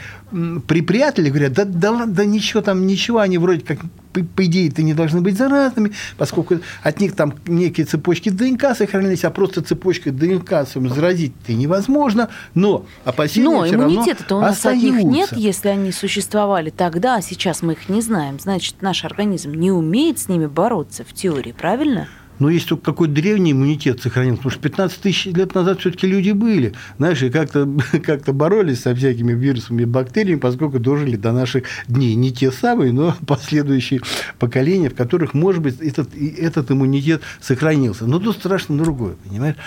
припрятали, 0.67 1.29
говорят, 1.29 1.53
да, 1.53 1.65
да, 1.65 2.05
да 2.05 2.25
ничего 2.25 2.61
там, 2.61 2.87
ничего, 2.87 3.19
они 3.19 3.37
вроде 3.37 3.61
как 3.61 3.79
по, 4.13 4.21
по 4.23 4.45
идее-то 4.45 4.81
не 4.83 4.93
должны 4.93 5.21
быть 5.21 5.37
заразными, 5.37 5.93
поскольку 6.17 6.59
от 6.83 6.99
них 6.99 7.15
там 7.15 7.33
некие 7.47 7.85
цепочки 7.85 8.29
ДНК 8.29 8.75
сохранились, 8.75 9.23
а 9.23 9.29
просто 9.29 9.61
цепочкой 9.61 10.11
ДНК 10.11 10.65
заразить-то 10.73 11.53
невозможно, 11.53 12.29
но 12.53 12.85
опасения 13.05 13.49
Но 13.49 13.67
иммунитета-то 13.67 14.37
у 14.37 14.41
нас 14.41 14.57
остаются. 14.57 14.87
от 14.87 14.93
них 14.93 15.03
нет, 15.05 15.29
если 15.33 15.69
они 15.69 15.91
существовали 15.91 16.69
тогда, 16.69 17.15
а 17.15 17.21
сейчас 17.21 17.61
мы 17.61 17.73
их 17.73 17.89
не 17.89 18.01
знаем. 18.01 18.39
Значит, 18.39 18.81
наш 18.81 19.05
организм 19.05 19.53
не 19.53 19.71
умеет 19.71 20.19
с 20.19 20.27
ними 20.27 20.45
бороться 20.45 21.03
в 21.03 21.13
теории, 21.13 21.51
правильно? 21.51 22.07
Но 22.41 22.49
есть 22.49 22.67
только 22.67 22.85
какой-то 22.85 23.13
древний 23.13 23.51
иммунитет 23.51 24.01
сохранился, 24.01 24.37
потому 24.37 24.51
что 24.51 24.61
15 24.61 24.99
тысяч 24.99 25.25
лет 25.27 25.53
назад 25.53 25.79
все-таки 25.79 26.07
люди 26.07 26.31
были, 26.31 26.73
знаешь, 26.97 27.21
и 27.21 27.29
как-то 27.29 27.69
как 28.03 28.23
боролись 28.33 28.81
со 28.81 28.95
всякими 28.95 29.33
вирусами 29.33 29.83
и 29.83 29.85
бактериями, 29.85 30.39
поскольку 30.39 30.79
дожили 30.79 31.17
до 31.17 31.33
наших 31.33 31.65
дней. 31.87 32.15
Не 32.15 32.31
те 32.31 32.51
самые, 32.51 32.93
но 32.93 33.15
последующие 33.27 34.01
поколения, 34.39 34.89
в 34.89 34.95
которых, 34.95 35.35
может 35.35 35.61
быть, 35.61 35.79
этот, 35.81 36.15
этот 36.15 36.71
иммунитет 36.71 37.21
сохранился. 37.39 38.07
Но 38.07 38.17
тут 38.17 38.37
страшно 38.37 38.75
другое, 38.75 39.13
понимаешь? 39.23 39.57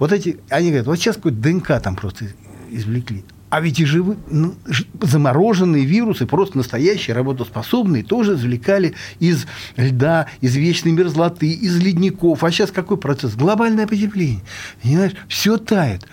Вот 0.00 0.10
эти, 0.10 0.40
они 0.48 0.70
говорят, 0.70 0.88
вот 0.88 0.96
сейчас 0.96 1.14
какой-то 1.14 1.38
ДНК 1.38 1.80
там 1.80 1.94
просто 1.94 2.24
извлекли. 2.68 3.22
А 3.52 3.60
ведь 3.60 3.80
и 3.80 3.84
живы, 3.84 4.16
ну, 4.30 4.54
замороженные 4.98 5.84
вирусы, 5.84 6.24
просто 6.24 6.56
настоящие, 6.56 7.14
работоспособные, 7.14 8.02
тоже 8.02 8.32
извлекали 8.32 8.94
из 9.20 9.44
льда, 9.76 10.26
из 10.40 10.56
вечной 10.56 10.92
мерзлоты, 10.92 11.52
из 11.52 11.76
ледников. 11.76 12.44
А 12.44 12.50
сейчас 12.50 12.70
какой 12.70 12.96
процесс? 12.96 13.34
Глобальное 13.34 13.86
потепление. 13.86 14.40
Понимаешь? 14.82 15.12
Все 15.28 15.58
тает. 15.58 16.08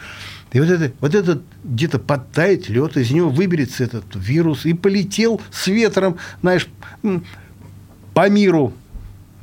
И 0.52 0.60
вот 0.60 0.70
это, 0.70 0.92
вот 1.00 1.16
этот 1.16 1.44
где-то 1.64 2.00
подтает 2.00 2.68
лед, 2.68 2.98
из 2.98 3.10
него 3.10 3.30
выберется 3.30 3.86
этот 3.86 4.04
вирус 4.16 4.66
и 4.66 4.74
полетел 4.74 5.40
с 5.50 5.68
ветром, 5.68 6.18
знаешь, 6.42 6.68
по 8.14 8.30
миру. 8.30 8.74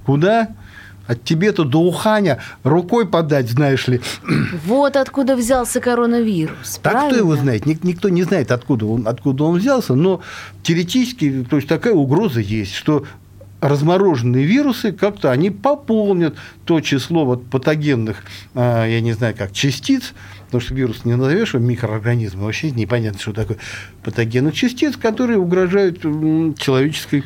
Куда? 0.05 0.55
От 1.07 1.25
Тибета 1.25 1.65
до 1.65 1.81
Уханя 1.81 2.41
рукой 2.65 3.07
подать, 3.07 3.49
знаешь 3.51 3.87
ли. 3.89 4.01
Вот 4.65 4.97
откуда 4.97 5.37
взялся 5.37 5.81
коронавирус. 5.81 6.81
Так 6.83 6.93
правильно? 6.93 7.11
кто 7.11 7.19
его 7.19 7.37
знает? 7.37 7.67
Никто 7.67 8.09
не 8.09 8.23
знает, 8.23 8.51
откуда 8.51 8.87
он, 8.87 9.07
откуда 9.07 9.45
он 9.45 9.59
взялся, 9.59 9.95
но 9.95 10.21
теоретически 10.63 11.47
то 11.49 11.57
есть 11.57 11.69
такая 11.69 11.95
угроза 11.95 12.41
есть, 12.41 12.75
что 12.75 13.05
размороженные 13.61 14.45
вирусы 14.45 14.93
как-то 14.93 15.31
они 15.31 15.51
пополнят 15.51 16.37
то 16.65 16.81
число 16.81 17.25
вот 17.25 17.47
патогенных, 17.47 18.23
а, 18.55 18.87
я 18.87 19.01
не 19.01 19.13
знаю 19.13 19.35
как, 19.37 19.53
частиц, 19.53 20.15
потому 20.47 20.61
что 20.61 20.75
вирус 20.75 21.05
не 21.05 21.15
назовешь 21.17 21.55
его 21.55 21.65
микроорганизмом, 21.65 22.45
вообще 22.45 22.71
непонятно, 22.71 23.21
что 23.21 23.33
такое 23.33 23.59
патогенных 24.03 24.55
частиц, 24.55 24.97
которые 24.97 25.39
угрожают 25.39 26.01
человеческой, 26.03 27.25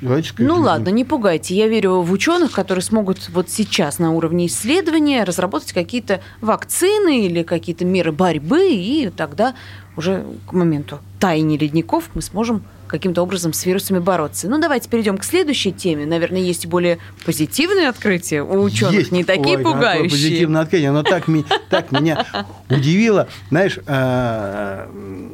человеческой 0.00 0.42
Ну 0.42 0.54
жизни. 0.54 0.64
ладно, 0.66 0.88
не 0.90 1.04
пугайте. 1.04 1.54
Я 1.54 1.68
верю 1.68 2.00
в 2.02 2.12
ученых, 2.12 2.52
которые 2.52 2.82
смогут 2.82 3.28
вот 3.30 3.50
сейчас 3.50 3.98
на 3.98 4.12
уровне 4.12 4.46
исследования 4.46 5.24
разработать 5.24 5.72
какие-то 5.72 6.20
вакцины 6.40 7.26
или 7.26 7.42
какие-то 7.42 7.84
меры 7.84 8.12
борьбы, 8.12 8.70
и 8.70 9.10
тогда 9.16 9.54
уже 9.96 10.24
к 10.46 10.52
моменту 10.52 11.00
таяния 11.20 11.58
ледников 11.58 12.10
мы 12.14 12.22
сможем 12.22 12.62
каким-то 12.88 13.22
образом 13.22 13.52
с 13.52 13.64
вирусами 13.64 13.98
бороться. 13.98 14.48
Ну, 14.48 14.58
давайте 14.58 14.88
перейдем 14.88 15.18
к 15.18 15.24
следующей 15.24 15.72
теме. 15.72 16.06
Наверное, 16.06 16.40
есть 16.40 16.66
более 16.66 16.98
позитивные 17.24 17.88
открытия 17.88 18.42
у 18.42 18.62
ученых, 18.62 18.94
Есть. 18.94 19.12
не 19.12 19.24
такие 19.24 19.58
Ой, 19.58 19.62
пугающие. 19.62 20.10
позитивное 20.10 20.62
открытие. 20.62 20.90
Оно 20.90 21.02
так, 21.02 21.24
так 21.70 21.92
меня 21.92 22.26
удивило. 22.68 23.28
Знаешь, 23.50 23.78
а, 23.86 24.90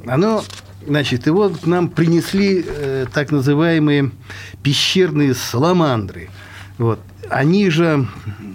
оно, 0.07 0.45
значит, 0.87 1.27
его 1.27 1.49
к 1.49 1.67
нам 1.67 1.89
принесли 1.89 2.65
э, 2.67 3.07
так 3.13 3.31
называемые 3.31 4.11
пещерные 4.63 5.35
саламандры. 5.35 6.29
Вот. 6.79 7.01
Они 7.31 7.71
же 7.71 8.07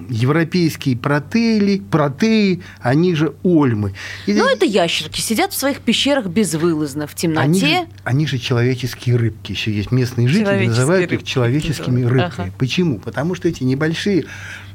европейские 0.10 0.98
протеи, 0.98 1.82
протеи, 1.92 2.62
они 2.82 3.16
же 3.16 3.34
ольмы. 3.44 3.94
И 4.26 4.34
Ну, 4.34 4.48
это 4.48 4.66
ящерки, 4.66 5.22
сидят 5.22 5.54
в 5.54 5.58
своих 5.58 5.80
пещерах 5.82 6.28
безвылазно, 6.28 7.08
в 7.08 7.16
темноте. 7.16 7.42
они 7.44 7.60
же, 7.60 7.88
они 8.04 8.28
же 8.28 8.38
человеческие 8.38 9.16
рыбки. 9.16 9.52
Еще 9.52 9.72
есть 9.72 9.92
местные 9.92 10.28
жители, 10.28 10.66
называют 10.68 11.06
их 11.06 11.12
рыбки 11.20 11.26
человеческими 11.26 12.02
называют. 12.02 12.30
рыбками. 12.30 12.48
Ага. 12.50 12.56
Почему? 12.58 13.00
Потому 13.00 13.36
что 13.36 13.48
эти 13.48 13.64
небольшие, 13.64 14.26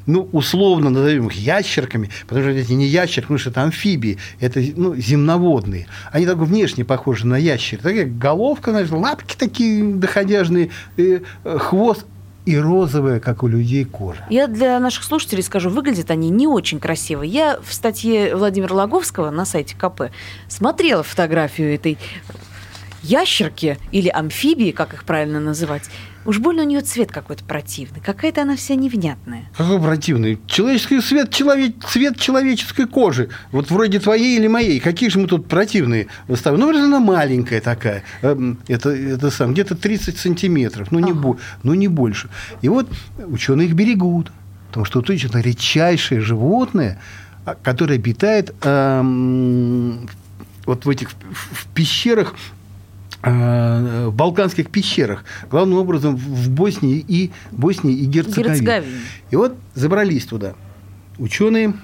ну, 0.07 0.29
условно 0.33 0.90
назовем 0.90 1.29
их 1.29 1.35
ящерками, 1.35 2.11
потому 2.27 2.42
что 2.42 2.51
эти 2.53 2.73
не 2.73 2.87
ящерки, 2.87 3.23
потому 3.23 3.38
что 3.38 3.51
это 3.51 3.62
амфибии, 3.62 4.18
это 4.40 4.62
ну, 4.77 4.94
земноводные. 4.97 5.87
Они 6.12 6.27
так 6.27 6.37
внешне 6.38 6.85
похожи 6.85 7.27
на 7.27 7.37
ящер. 7.37 7.79
Такая 7.79 8.07
головка, 8.07 8.70
знаешь, 8.70 8.90
лапки 8.90 9.35
такие 9.37 9.85
доходяжные, 9.85 10.70
э, 10.97 11.20
хвост 11.44 12.07
и 12.46 12.57
розовая, 12.59 13.20
как 13.20 13.42
у 13.42 13.46
людей, 13.46 13.85
кожа. 13.85 14.26
Я 14.28 14.46
для 14.46 14.78
наших 14.78 15.04
слушателей 15.04 15.42
скажу, 15.42 15.70
выглядят 15.70 16.11
они 16.11 16.30
не 16.30 16.46
очень 16.46 16.78
красиво. 16.78 17.22
Я 17.22 17.59
в 17.64 17.72
статье 17.72 18.37
Владимира 18.37 18.74
Логовского 18.74 19.30
на 19.30 19.44
сайте 19.44 19.76
КП 19.76 20.11
смотрела 20.48 21.02
фотографию 21.02 21.74
этой 21.74 21.98
ящерки 23.02 23.78
или 23.92 24.09
амфибии, 24.09 24.70
как 24.72 24.94
их 24.94 25.04
правильно 25.04 25.40
называть. 25.40 25.90
Уж 26.24 26.38
больно 26.38 26.62
у 26.62 26.66
нее 26.66 26.80
цвет 26.80 27.12
какой-то 27.12 27.44
противный. 27.44 28.00
Какая-то 28.00 28.42
она 28.42 28.56
вся 28.56 28.74
невнятная. 28.74 29.44
Какой 29.56 29.80
противный. 29.80 30.38
Человеческий 30.46 31.00
цвет, 31.00 31.30
человек, 31.30 31.74
цвет 31.87 32.18
человеческой 32.18 32.87
кожи. 32.87 33.28
Вот 33.52 33.70
вроде 33.70 34.00
твоей 34.00 34.38
или 34.38 34.46
моей. 34.48 34.80
Какие 34.80 35.10
же 35.10 35.18
мы 35.18 35.26
тут 35.26 35.48
противные 35.48 36.06
выставим? 36.28 36.58
Ну, 36.60 36.70
она 36.70 37.00
маленькая 37.00 37.60
такая. 37.60 38.02
Эм, 38.22 38.58
Это, 38.68 38.90
это 38.90 39.30
сам, 39.30 39.52
где-то 39.52 39.74
30 39.74 40.16
сантиметров. 40.18 40.88
Ну 40.90 40.98
не, 40.98 41.10
Ага. 41.12 41.20
бо- 41.20 41.38
ну, 41.62 41.74
не 41.74 41.88
больше. 41.88 42.28
И 42.62 42.68
вот 42.68 42.88
ученые 43.26 43.68
их 43.68 43.74
берегут. 43.74 44.32
Потому 44.68 44.87
что 44.87 45.00
это 45.00 45.40
редчайшее 45.40 46.20
животное, 46.20 46.98
а, 47.44 47.54
которое 47.54 47.94
обитает 47.94 48.54
эм, 48.62 50.08
вот 50.66 50.84
в 50.84 50.88
этих 50.90 51.10
в- 51.10 51.54
в 51.54 51.66
пещерах 51.74 52.34
балканских 53.24 54.70
пещерах, 54.70 55.24
главным 55.50 55.78
образом 55.78 56.16
в 56.16 56.50
Боснии 56.50 57.04
и 57.06 57.30
Боснии 57.50 57.94
и 57.94 58.04
Герцеговине. 58.04 58.50
Герцеговине. 58.50 59.00
И 59.30 59.37
вот 59.37 59.56
забрались 59.74 60.26
туда 60.26 60.54
ученые, 61.18 61.74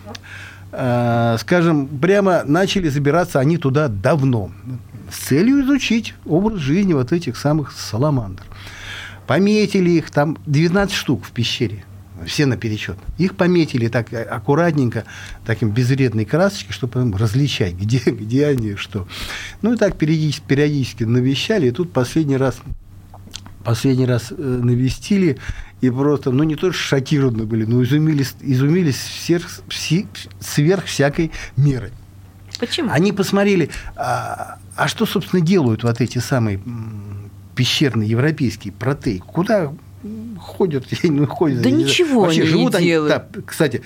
э, 0.72 1.36
скажем, 1.40 1.86
прямо 1.86 2.42
начали 2.44 2.88
забираться 2.88 3.40
они 3.40 3.56
туда 3.56 3.88
давно 3.88 4.50
с 5.10 5.16
целью 5.28 5.62
изучить 5.62 6.14
образ 6.24 6.58
жизни 6.58 6.92
вот 6.92 7.12
этих 7.12 7.36
самых 7.36 7.72
саламандр. 7.72 8.44
Пометили 9.26 9.90
их, 9.90 10.10
там 10.10 10.38
19 10.46 10.94
штук 10.94 11.24
в 11.24 11.30
пещере, 11.30 11.84
все 12.26 12.46
наперечет. 12.46 12.96
Их 13.18 13.36
пометили 13.36 13.88
так 13.88 14.12
аккуратненько, 14.12 15.04
таким 15.44 15.70
безвредной 15.70 16.24
красочкой, 16.24 16.72
чтобы 16.72 17.16
различать, 17.16 17.74
где, 17.80 17.98
где 17.98 18.46
они, 18.46 18.76
что. 18.76 19.06
Ну 19.62 19.74
и 19.74 19.76
так 19.76 19.96
периодически, 19.96 20.44
периодически 20.46 21.04
навещали, 21.04 21.68
и 21.68 21.70
тут 21.70 21.92
последний 21.92 22.36
раз 22.36 22.56
последний 23.64 24.06
раз 24.06 24.32
э, 24.32 24.34
навестили, 24.36 25.36
и 25.80 25.90
просто, 25.90 26.30
ну, 26.30 26.44
не 26.44 26.56
то 26.56 26.72
что 26.72 26.80
шокированы 26.80 27.44
были, 27.44 27.64
но 27.64 27.82
изумились, 27.82 28.34
изумились 28.40 28.96
сверх, 28.96 29.48
сверх 30.40 30.84
всякой 30.86 31.30
меры. 31.56 31.90
Почему? 32.58 32.90
Они 32.90 33.12
посмотрели, 33.12 33.70
а, 33.96 34.58
а 34.76 34.88
что, 34.88 35.06
собственно, 35.06 35.42
делают 35.42 35.82
вот 35.82 36.00
эти 36.00 36.18
самые 36.18 36.60
пещерные 37.54 38.08
европейские 38.08 38.72
протеи? 38.72 39.18
Куда 39.18 39.72
ходят? 40.40 40.84
Ну, 41.04 41.26
ходят 41.26 41.62
Да 41.62 41.70
ничего 41.70 42.22
Вообще, 42.22 42.42
они 42.42 42.50
не 42.50 42.56
живут 42.58 42.78
делают. 42.78 43.12
да, 43.32 43.40
кстати, 43.46 43.82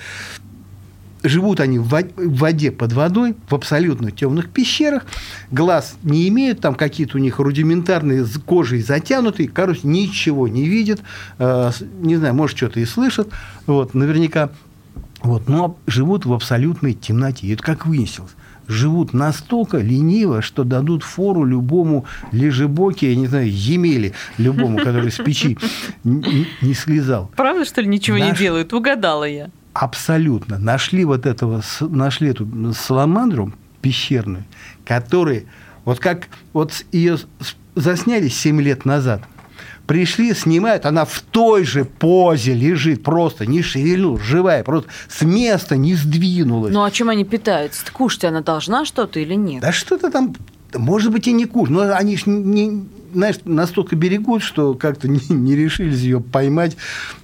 живут 1.23 1.59
они 1.59 1.79
в 1.79 1.87
во- 1.87 2.01
в 2.15 2.37
воде 2.37 2.71
под 2.71 2.93
водой, 2.93 3.35
в 3.49 3.55
абсолютно 3.55 4.11
темных 4.11 4.49
пещерах, 4.49 5.05
глаз 5.51 5.95
не 6.03 6.27
имеют, 6.27 6.61
там 6.61 6.75
какие-то 6.75 7.17
у 7.17 7.19
них 7.19 7.39
рудиментарные 7.39 8.25
кожей 8.45 8.81
затянутые, 8.81 9.49
короче, 9.49 9.81
ничего 9.83 10.47
не 10.47 10.67
видят, 10.67 11.01
э, 11.39 11.71
не 11.99 12.15
знаю, 12.17 12.35
может, 12.35 12.57
что-то 12.57 12.79
и 12.79 12.85
слышат, 12.85 13.29
вот, 13.65 13.93
наверняка, 13.93 14.51
вот, 15.23 15.49
но 15.49 15.77
живут 15.87 16.25
в 16.25 16.33
абсолютной 16.33 16.93
темноте. 16.93 17.47
И 17.47 17.53
это 17.53 17.63
как 17.63 17.85
выяснилось. 17.87 18.35
Живут 18.67 19.13
настолько 19.13 19.77
лениво, 19.77 20.41
что 20.41 20.63
дадут 20.63 21.03
фору 21.03 21.43
любому 21.43 22.05
лежебоке, 22.31 23.11
я 23.11 23.15
не 23.15 23.27
знаю, 23.27 23.51
Емеле, 23.51 24.13
любому, 24.37 24.77
который 24.77 25.11
с 25.11 25.17
печи 25.17 25.57
не 26.03 26.73
слезал. 26.73 27.31
Правда, 27.35 27.65
что 27.65 27.81
ли, 27.81 27.87
ничего 27.87 28.17
не 28.17 28.33
делают? 28.33 28.73
Угадала 28.73 29.25
я. 29.25 29.49
Абсолютно. 29.73 30.57
Нашли 30.57 31.03
вот 31.05 31.25
этого, 31.25 31.61
нашли 31.81 32.29
эту 32.29 32.73
саламандру 32.73 33.53
пещерную, 33.81 34.45
которая, 34.85 35.43
вот 35.83 35.99
как 35.99 36.29
вот 36.53 36.85
ее 36.91 37.17
засняли 37.75 38.29
7 38.29 38.61
лет 38.61 38.85
назад, 38.85 39.21
Пришли, 39.87 40.33
снимают, 40.33 40.85
она 40.85 41.05
в 41.05 41.21
той 41.21 41.63
же 41.63 41.85
позе 41.85 42.53
лежит, 42.53 43.03
просто 43.03 43.45
не 43.45 43.61
шевельнулась, 43.61 44.23
живая, 44.23 44.63
просто 44.63 44.89
с 45.07 45.21
места 45.21 45.77
не 45.77 45.93
сдвинулась. 45.93 46.73
Ну, 46.73 46.83
а 46.83 46.89
чем 46.89 47.09
они 47.09 47.23
питаются? 47.23 47.85
Кушать 47.91 48.25
она 48.25 48.41
должна 48.41 48.85
что-то 48.85 49.19
или 49.19 49.35
нет? 49.35 49.61
Да 49.61 49.71
что-то 49.71 50.09
там, 50.09 50.35
может 50.73 51.11
быть, 51.11 51.27
и 51.27 51.33
не 51.33 51.45
кушать, 51.45 51.73
но 51.73 51.95
они 51.95 52.17
ж 52.17 52.25
не, 52.25 52.85
знаешь, 53.13 53.37
настолько 53.45 53.95
берегут, 53.95 54.43
что 54.43 54.73
как-то 54.73 55.07
не, 55.07 55.19
не 55.29 55.55
решились 55.55 55.99
ее 55.99 56.19
поймать, 56.19 56.75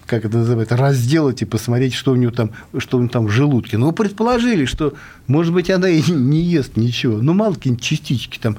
как 0.06 0.26
это 0.26 0.38
называется, 0.40 0.78
разделать 0.78 1.42
и 1.42 1.46
посмотреть, 1.46 1.94
что 1.94 2.12
у 2.12 2.16
нее 2.16 2.32
там, 2.32 2.52
что 2.78 2.98
у 2.98 3.00
нее 3.02 3.10
там 3.10 3.28
в 3.28 3.30
желудке. 3.30 3.78
Но 3.78 3.92
предположили, 3.92 4.66
что, 4.66 4.94
может 5.28 5.54
быть, 5.54 5.70
она 5.70 5.90
и 5.90 6.02
не 6.12 6.42
ест 6.42 6.78
ничего. 6.78 7.18
Ну, 7.18 7.34
мало 7.34 7.54
какие-нибудь 7.54 7.84
частички 7.84 8.40
там 8.40 8.58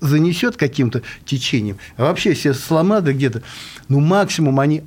занесет 0.00 0.56
каким-то 0.56 1.02
течением. 1.24 1.78
А 1.96 2.04
вообще 2.04 2.34
все 2.34 2.54
сломады 2.54 3.12
где-то, 3.12 3.42
ну, 3.88 4.00
максимум 4.00 4.60
они 4.60 4.82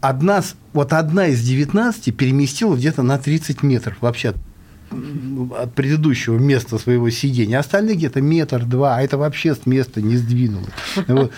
одна, 0.00 0.42
вот 0.72 0.92
одна 0.92 1.28
из 1.28 1.40
19 1.42 2.14
переместила 2.16 2.76
где-то 2.76 3.02
на 3.02 3.18
30 3.18 3.62
метров 3.62 3.96
вообще 4.00 4.34
от 5.58 5.74
предыдущего 5.74 6.38
места 6.38 6.78
своего 6.78 7.10
сидения. 7.10 7.58
Остальные 7.58 7.96
где-то 7.96 8.20
метр-два, 8.20 8.96
а 8.96 9.02
это 9.02 9.18
вообще 9.18 9.54
с 9.54 9.66
места 9.66 10.00
не 10.00 10.16
сдвинуло. 10.16 10.66
Вот. 11.08 11.32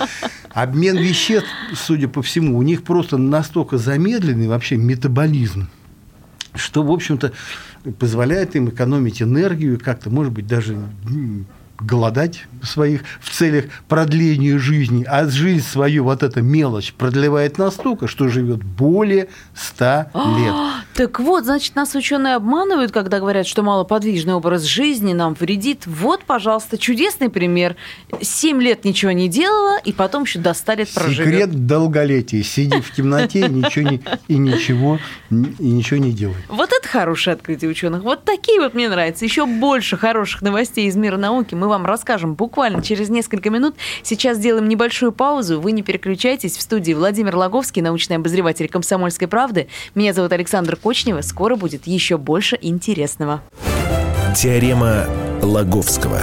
Обмен 0.53 0.97
веществ, 0.97 1.49
судя 1.75 2.09
по 2.09 2.23
всему, 2.23 2.59
у 2.59 2.63
них 2.63 2.85
просто 2.85 3.17
настолько 3.19 3.79
замедленный 3.79 4.49
вообще 4.49 4.77
метаболизм, 4.77 5.69
что, 6.55 6.83
в 6.83 6.91
общем-то, 6.93 7.33
позволяет 7.99 8.57
им 8.57 8.69
экономить 8.69 9.21
энергию, 9.21 9.81
как-то, 9.83 10.11
может 10.11 10.33
быть, 10.33 10.47
даже 10.47 10.79
голодать 11.81 12.47
своих 12.63 13.03
в 13.21 13.31
целях 13.31 13.67
продления 13.89 14.59
жизни, 14.59 15.05
а 15.05 15.27
жизнь 15.29 15.65
свою 15.65 16.05
вот 16.05 16.23
эта 16.23 16.41
мелочь 16.41 16.93
продлевает 16.95 17.59
настолько, 17.59 18.07
что 18.07 18.29
живет 18.29 18.63
более 18.63 19.29
100 19.55 19.87
лет. 20.39 20.55
Так 20.95 21.21
вот, 21.21 21.45
значит, 21.45 21.75
нас 21.75 21.95
ученые 21.95 22.37
обманывают, 22.37 22.93
когда 22.93 23.21
говорят, 23.21 23.47
что 23.47 23.63
малоподвижный 23.63 24.35
образ 24.35 24.63
жизни 24.63 25.13
нам 25.13 25.35
вредит. 25.35 25.87
Вот, 25.87 26.23
пожалуйста, 26.25 26.79
чудесный 26.79 27.29
пример. 27.29 27.77
Семь 28.23 28.63
лет 28.63 28.85
ничего 28.85 29.13
не 29.13 29.29
делала, 29.29 29.79
и 29.79 29.93
потом 29.93 30.25
еще 30.25 30.39
до 30.39 30.55
100 30.55 30.73
лет 30.75 30.95
проживет. 30.95 31.27
Секрет 31.27 31.67
долголетия. 31.67 32.43
Сиди 32.43 32.81
в 32.81 32.93
темноте 32.93 33.41
ничего 33.49 33.91
не, 33.91 34.03
и 34.29 34.39
ничего, 34.39 34.99
и 35.31 35.71
ничего 35.71 35.99
не 35.99 36.13
делай. 36.13 36.37
Вот 36.49 36.71
это 36.73 36.87
хорошее 36.89 37.35
открытие 37.35 37.71
ученых. 37.71 38.03
Вот 38.03 38.25
такие 38.25 38.61
вот 38.61 38.75
мне 38.75 38.89
нравятся. 38.89 39.25
Еще 39.25 39.47
больше 39.47 39.97
хороших 39.97 40.43
новостей 40.43 40.89
из 40.89 40.97
мира 40.97 41.17
науки 41.17 41.55
мы 41.55 41.64
вам 41.69 41.87
расскажем 41.87 42.35
буквально 42.35 42.83
через 42.83 43.09
несколько 43.09 43.51
минут. 43.51 43.75
Сейчас 44.03 44.39
сделаем 44.39 44.69
небольшую 44.69 45.13
паузу. 45.13 45.61
Вы 45.61 45.73
не 45.73 45.83
переключайтесь. 45.83 46.57
В 46.57 46.63
студии 46.63 46.93
Владимир 46.93 47.37
Логовский, 47.37 47.83
научный 47.83 48.17
обозреватель 48.17 48.69
«Комсомольской 48.69 49.29
правды». 49.29 49.69
Меня 49.95 50.13
зовут 50.13 50.33
Александр 50.33 50.77
Кочнева. 50.77 51.21
Скоро 51.21 51.57
будет 51.57 51.87
еще 51.87 52.17
больше 52.17 52.59
интересного. 52.61 53.43
Теорема 54.37 55.07
Лаговского. 55.43 56.21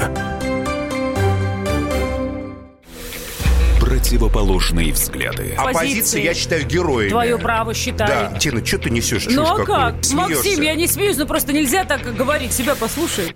Противоположные 3.80 4.91
взгляды. 4.91 5.56
Оппозиция, 5.58 6.21
я 6.21 6.34
считаю, 6.34 6.65
героями. 6.65 7.10
Твое 7.12 7.38
право 7.38 7.73
считаю. 7.73 8.32
Да, 8.32 8.39
Тина, 8.39 8.65
что 8.65 8.80
ты 8.80 8.89
несешь? 8.89 9.27
Ну 9.30 9.43
а 9.43 9.63
как? 9.63 9.95
Максим, 10.13 10.62
я 10.62 10.75
не 10.75 10.88
смеюсь, 10.88 11.17
но 11.17 11.25
просто 11.25 11.54
нельзя 11.54 11.86
так 11.86 12.01
говорить. 12.15 12.51
Себя 12.51 12.75
послушай. 12.75 13.36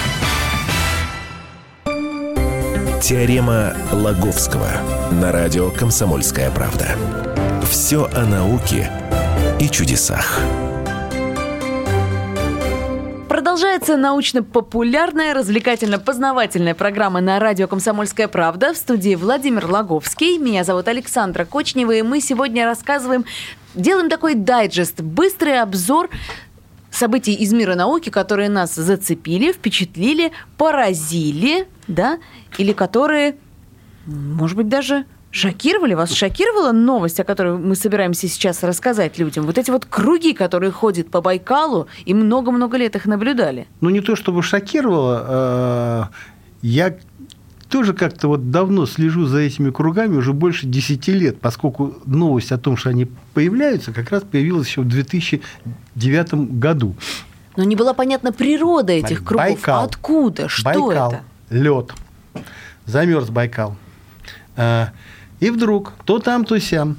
Теорема 3.01 3.73
Лаговского 3.91 4.69
на 5.11 5.31
радио 5.31 5.71
«Комсомольская 5.71 6.51
правда». 6.51 6.85
Все 7.67 8.07
о 8.13 8.25
науке 8.27 8.91
и 9.59 9.67
чудесах. 9.67 10.39
Продолжается 13.27 13.97
научно-популярная, 13.97 15.33
развлекательно-познавательная 15.33 16.75
программа 16.75 17.21
на 17.21 17.39
радио 17.39 17.67
«Комсомольская 17.67 18.27
правда». 18.27 18.71
В 18.71 18.77
студии 18.77 19.15
Владимир 19.15 19.65
Логовский. 19.65 20.37
Меня 20.37 20.63
зовут 20.63 20.87
Александра 20.87 21.43
Кочнева, 21.43 21.93
и 21.93 22.03
мы 22.03 22.21
сегодня 22.21 22.65
рассказываем, 22.65 23.25
делаем 23.73 24.11
такой 24.11 24.35
дайджест, 24.35 25.01
быстрый 25.01 25.59
обзор 25.59 26.11
событий 26.91 27.33
из 27.33 27.53
мира 27.53 27.75
науки, 27.75 28.09
которые 28.09 28.49
нас 28.49 28.75
зацепили, 28.75 29.51
впечатлили, 29.51 30.31
поразили, 30.57 31.67
да, 31.87 32.19
или 32.57 32.73
которые, 32.73 33.35
может 34.05 34.57
быть, 34.57 34.67
даже 34.67 35.05
шокировали. 35.31 35.93
Вас 35.93 36.11
шокировала 36.11 36.71
новость, 36.71 37.19
о 37.19 37.23
которой 37.23 37.57
мы 37.57 37.75
собираемся 37.75 38.27
сейчас 38.27 38.63
рассказать 38.63 39.17
людям? 39.17 39.45
Вот 39.45 39.57
эти 39.57 39.71
вот 39.71 39.85
круги, 39.85 40.33
которые 40.33 40.71
ходят 40.71 41.09
по 41.09 41.21
Байкалу, 41.21 41.87
и 42.05 42.13
много-много 42.13 42.77
лет 42.77 42.95
их 42.95 43.05
наблюдали. 43.05 43.67
Ну, 43.79 43.89
не 43.89 44.01
то 44.01 44.15
чтобы 44.15 44.43
шокировало, 44.43 46.09
э, 46.11 46.13
я 46.61 46.97
тоже 47.71 47.93
как-то 47.93 48.27
вот 48.27 48.51
давно 48.51 48.85
слежу 48.85 49.25
за 49.25 49.39
этими 49.39 49.71
кругами 49.71 50.17
уже 50.17 50.33
больше 50.33 50.67
10 50.67 51.07
лет, 51.07 51.39
поскольку 51.39 51.95
новость 52.05 52.51
о 52.51 52.57
том, 52.57 52.75
что 52.75 52.89
они 52.89 53.07
появляются, 53.33 53.93
как 53.93 54.11
раз 54.11 54.23
появилась 54.23 54.67
еще 54.67 54.81
в 54.81 54.87
2009 54.89 56.33
году. 56.59 56.95
Но 57.55 57.63
не 57.63 57.75
была 57.75 57.93
понятна 57.93 58.33
природа 58.33 58.91
этих 58.93 59.23
кругов. 59.23 59.47
Байкал. 59.47 59.85
Откуда? 59.85 60.49
Что 60.49 60.65
Байкал, 60.65 61.11
это? 61.13 61.21
лед, 61.49 61.93
замерз 62.85 63.29
Байкал. 63.29 63.77
А, 64.57 64.89
И 65.39 65.49
вдруг 65.49 65.93
то 66.05 66.19
там, 66.19 66.43
то 66.45 66.59
сям 66.59 66.97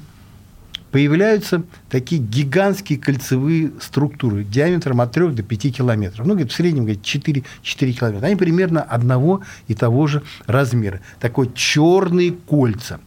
появляются 0.93 1.63
такие 1.89 2.21
гигантские 2.21 2.99
кольцевые 2.99 3.71
структуры 3.81 4.43
диаметром 4.43 5.01
от 5.01 5.11
3 5.11 5.29
до 5.29 5.41
5 5.41 5.75
километров. 5.75 6.19
Ну, 6.27 6.33
говорит, 6.33 6.51
в 6.51 6.55
среднем 6.55 6.83
говорит, 6.83 7.01
4, 7.01 7.43
4 7.63 7.93
километра. 7.93 8.27
Они 8.27 8.35
примерно 8.35 8.83
одного 8.83 9.41
и 9.67 9.73
того 9.73 10.05
же 10.05 10.21
размера. 10.45 11.01
Такой 11.19 11.51
черные 11.55 12.31
кольца 12.31 12.99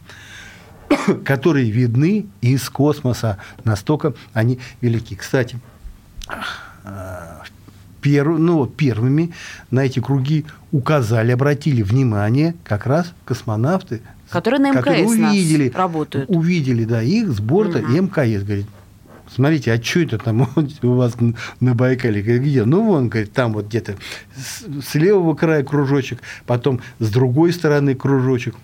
которые 1.23 1.71
видны 1.71 2.25
из 2.41 2.69
космоса. 2.69 3.37
Настолько 3.63 4.13
они 4.33 4.59
велики. 4.81 5.15
Кстати, 5.15 5.57
пер, 8.01 8.27
ну, 8.27 8.57
вот 8.57 8.75
первыми 8.75 9.33
на 9.71 9.85
эти 9.85 10.01
круги 10.01 10.45
указали, 10.73 11.31
обратили 11.31 11.83
внимание 11.83 12.53
как 12.65 12.85
раз 12.85 13.13
космонавты, 13.23 14.01
Которые 14.29 14.59
на 14.59 14.71
МКС 14.71 14.77
которые 14.79 15.05
увидели, 15.05 15.69
работают. 15.69 16.29
увидели 16.29 16.83
да, 16.85 17.01
их 17.01 17.29
с 17.31 17.39
борта 17.39 17.79
Мгм. 17.79 18.05
МКС. 18.05 18.43
Говорит, 18.43 18.65
смотрите, 19.33 19.71
а 19.73 19.81
что 19.81 20.01
это 20.01 20.17
там 20.17 20.41
у 20.83 20.87
вас 20.93 21.15
на 21.59 21.73
Байкале? 21.75 22.21
Говорит, 22.21 22.41
где? 22.43 22.65
Ну, 22.65 22.83
вон, 22.83 23.09
говорит, 23.09 23.31
там 23.33 23.53
вот 23.53 23.67
где-то 23.67 23.95
с, 24.35 24.65
с 24.85 24.95
левого 24.95 25.33
края 25.35 25.63
кружочек, 25.63 26.19
потом 26.45 26.81
с 26.99 27.09
другой 27.09 27.53
стороны 27.53 27.95
кружочек. 27.95 28.55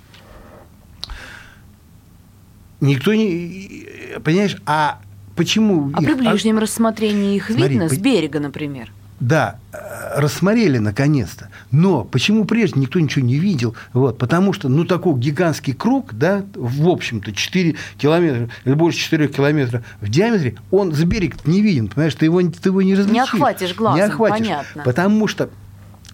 Никто 2.82 3.14
не... 3.14 3.88
Понимаешь, 4.24 4.58
а 4.66 5.00
почему... 5.36 5.92
А 5.94 6.02
их- 6.02 6.08
при 6.08 6.14
ближнем 6.16 6.60
рассмотрении 6.60 7.38
их 7.38 7.46
Смотри, 7.48 7.68
видно? 7.70 7.88
С 7.88 7.96
по- 7.96 8.02
берега, 8.02 8.40
например. 8.40 8.92
Да, 9.20 9.58
э, 9.72 10.20
рассмотрели 10.20 10.78
наконец-то. 10.78 11.50
Но 11.72 12.04
почему 12.04 12.46
прежде 12.46 12.80
никто 12.80 13.00
ничего 13.00 13.26
не 13.26 13.36
видел? 13.36 13.76
Вот, 13.94 14.18
потому 14.18 14.54
что, 14.54 14.70
ну, 14.70 14.86
такой 14.86 15.18
гигантский 15.20 15.74
круг, 15.74 16.14
да, 16.14 16.44
в 16.56 16.90
общем-то, 16.90 17.32
4 17.32 17.76
километра, 17.98 18.50
или 18.66 18.74
больше 18.74 19.00
4 19.00 19.28
километров 19.28 19.84
в 20.02 20.10
диаметре, 20.10 20.56
он 20.72 20.94
за 20.94 21.06
берег 21.06 21.46
не 21.46 21.62
виден, 21.62 21.88
понимаешь, 21.88 22.16
ты 22.16 22.26
его, 22.26 22.42
ты 22.42 22.70
его 22.70 22.82
не 22.82 22.96
различишь. 22.96 23.14
Не 23.14 23.20
охватишь 23.22 23.76
глазом, 23.76 23.96
не 23.98 24.02
охватишь, 24.02 24.48
понятно. 24.48 24.84
Потому 24.84 25.28
что 25.28 25.50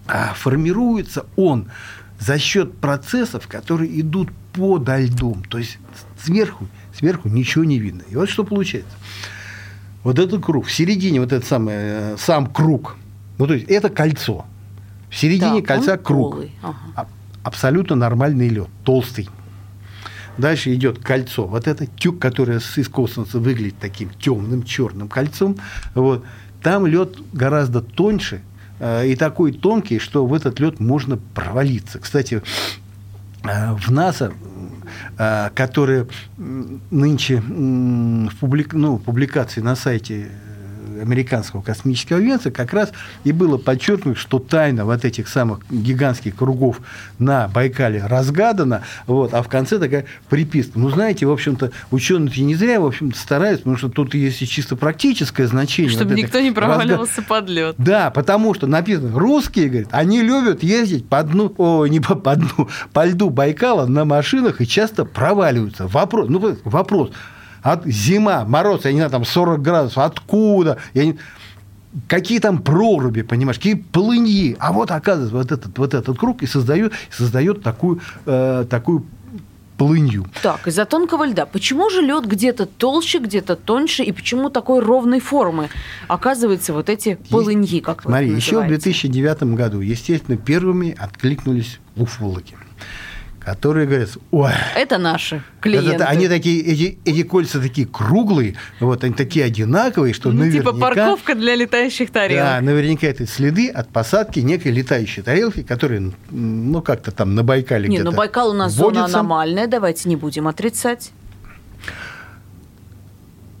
а, 0.06 0.34
формируется 0.34 1.26
он 1.36 1.68
за 2.18 2.38
счет 2.38 2.76
процессов, 2.78 3.48
которые 3.48 4.00
идут 4.00 4.28
подо 4.52 4.98
льдом. 4.98 5.42
То 5.44 5.58
есть 5.58 5.78
сверху, 6.22 6.68
сверху 6.96 7.28
ничего 7.28 7.64
не 7.64 7.78
видно. 7.78 8.02
И 8.10 8.16
вот 8.16 8.28
что 8.28 8.44
получается. 8.44 8.92
Вот 10.02 10.18
этот 10.18 10.42
круг, 10.44 10.66
в 10.66 10.72
середине 10.72 11.20
вот 11.20 11.32
этот 11.32 11.46
самый, 11.46 11.74
э, 11.76 12.16
сам 12.18 12.46
круг, 12.46 12.96
ну 13.38 13.46
то 13.46 13.54
есть 13.54 13.66
это 13.68 13.88
кольцо. 13.90 14.46
В 15.10 15.16
середине 15.16 15.60
Да, 15.60 15.66
кольца 15.66 15.96
круг. 15.98 16.38
ага. 16.62 16.76
А- 16.96 17.06
Абсолютно 17.42 17.96
нормальный 17.96 18.48
лед, 18.48 18.68
толстый. 18.84 19.28
Дальше 20.38 20.74
идет 20.74 20.98
кольцо. 21.02 21.46
Вот 21.46 21.66
это 21.66 21.86
тюк, 21.86 22.18
которое 22.18 22.58
из 22.58 22.88
космоса 22.88 23.38
выглядит 23.38 23.76
таким 23.80 24.10
темным 24.10 24.62
черным 24.62 25.08
кольцом. 25.08 25.56
Вот. 25.94 26.24
Там 26.62 26.86
лед 26.86 27.16
гораздо 27.32 27.80
тоньше 27.80 28.42
э, 28.78 29.08
и 29.08 29.16
такой 29.16 29.52
тонкий, 29.52 29.98
что 29.98 30.26
в 30.26 30.32
этот 30.34 30.60
лед 30.60 30.80
можно 30.80 31.16
провалиться. 31.34 31.98
Кстати, 31.98 32.42
э, 33.44 33.72
в 33.74 33.90
НАСА, 33.90 34.32
которые 35.54 36.06
м, 36.38 36.80
нынче 36.90 37.40
в 37.40 38.30
публик- 38.40 38.72
ну, 38.74 38.98
публикации 38.98 39.60
на 39.60 39.76
сайте 39.76 40.28
э, 40.30 40.49
американского 41.00 41.62
космического 41.62 42.18
агентства 42.18 42.50
как 42.50 42.72
раз 42.72 42.90
и 43.24 43.32
было 43.32 43.56
подчеркнуто, 43.56 44.18
что 44.18 44.38
тайна 44.38 44.84
вот 44.84 45.04
этих 45.04 45.28
самых 45.28 45.60
гигантских 45.70 46.36
кругов 46.36 46.80
на 47.18 47.48
Байкале 47.48 48.04
разгадана, 48.04 48.82
вот, 49.06 49.34
а 49.34 49.42
в 49.42 49.48
конце 49.48 49.78
такая 49.78 50.06
приписка. 50.28 50.78
Ну, 50.78 50.90
знаете, 50.90 51.26
в 51.26 51.30
общем-то, 51.30 51.72
ученые 51.90 52.30
не 52.44 52.54
зря, 52.54 52.80
в 52.80 52.86
общем-то, 52.86 53.18
стараются, 53.18 53.62
потому 53.62 53.76
что 53.76 53.88
тут 53.88 54.14
есть 54.14 54.42
и 54.42 54.46
чисто 54.46 54.76
практическое 54.76 55.46
значение. 55.46 55.92
Чтобы 55.92 56.10
вот 56.10 56.18
никто 56.18 56.40
не 56.40 56.50
проваливался 56.50 57.22
под 57.22 57.48
лед. 57.48 57.74
да, 57.78 58.10
потому 58.10 58.54
что 58.54 58.66
написано, 58.66 59.18
русские, 59.18 59.68
говорят, 59.68 59.88
они 59.92 60.22
любят 60.22 60.62
ездить 60.62 61.08
по 61.08 61.22
дну, 61.22 61.52
о, 61.56 61.86
не 61.86 62.00
по, 62.00 62.14
по 62.14 62.36
дну, 62.36 62.68
по 62.92 63.04
льду 63.06 63.30
Байкала 63.30 63.86
на 63.86 64.04
машинах 64.04 64.60
и 64.60 64.66
часто 64.66 65.04
проваливаются. 65.04 65.86
Вопрос, 65.86 66.28
ну, 66.28 66.56
вопрос, 66.64 67.10
от, 67.62 67.84
зима, 67.86 68.44
мороз, 68.44 68.84
я 68.84 68.92
не 68.92 68.98
знаю, 68.98 69.10
там 69.10 69.24
40 69.24 69.60
градусов, 69.62 69.98
откуда? 69.98 70.78
Я 70.94 71.04
не- 71.06 71.18
Какие 72.06 72.38
там 72.38 72.62
проруби, 72.62 73.22
понимаешь, 73.22 73.56
какие 73.56 73.74
полыньи. 73.74 74.56
А 74.60 74.72
вот, 74.72 74.92
оказывается, 74.92 75.36
вот 75.36 75.50
этот, 75.50 75.76
вот 75.76 75.92
этот 75.94 76.16
круг 76.18 76.42
и 76.42 76.46
создает, 76.46 76.92
создает 77.10 77.62
такую, 77.64 78.00
э, 78.26 78.64
такую 78.70 79.04
полынью. 79.76 80.26
Так, 80.42 80.68
из-за 80.68 80.84
тонкого 80.84 81.24
льда. 81.26 81.46
Почему 81.46 81.90
же 81.90 82.00
лед 82.02 82.26
где-то 82.26 82.66
толще, 82.66 83.18
где-то 83.18 83.56
тоньше, 83.56 84.04
и 84.04 84.12
почему 84.12 84.50
такой 84.50 84.80
ровной 84.80 85.18
формы 85.20 85.68
оказываются 86.06 86.72
вот 86.74 86.88
эти 86.90 87.18
полыньи, 87.30 87.80
как 87.80 88.02
Смотри, 88.02 88.28
еще 88.28 88.58
в 88.58 88.60
называете? 88.60 88.74
2009 88.90 89.42
году, 89.56 89.80
естественно, 89.80 90.36
первыми 90.36 90.94
откликнулись 90.96 91.80
уфологи, 91.96 92.54
которые 93.40 93.86
говорят, 93.86 94.10
ой, 94.30 94.52
Это 94.76 94.98
наши 94.98 95.42
клиенты. 95.60 95.92
это- 95.94 96.06
они 96.06 96.28
такие, 96.28 96.60
эти, 96.62 96.98
эти 97.04 97.22
кольца 97.22 97.58
такие 97.60 97.86
круглые, 97.86 98.54
вот 98.80 99.02
они 99.02 99.14
такие 99.14 99.44
одинаковые, 99.46 100.12
что 100.14 100.30
Ну, 100.30 100.40
наверняка... 100.40 100.70
типа 100.72 100.78
парковка 100.78 101.34
для 101.34 101.54
летающих 101.56 102.10
тарелок. 102.10 102.44
Да, 102.44 102.60
наверняка 102.60 103.06
это 103.06 103.26
следы 103.26 103.68
от 103.68 103.88
посадки 103.88 104.40
некой 104.40 104.72
летающей 104.72 105.22
тарелки, 105.22 105.62
которые, 105.62 106.12
м, 106.30 106.70
ну, 106.70 106.82
как-то 106.82 107.10
там 107.12 107.34
на 107.34 107.42
Байкале 107.42 107.88
Не, 107.88 107.96
где-то 107.96 108.10
ну 108.10 108.16
Байкал 108.16 108.50
у 108.50 108.54
нас 108.54 108.72
зона 108.72 109.00
водятся. 109.00 109.18
аномальная, 109.20 109.66
давайте 109.66 110.08
не 110.08 110.16
будем 110.16 110.46
отрицать. 110.46 111.10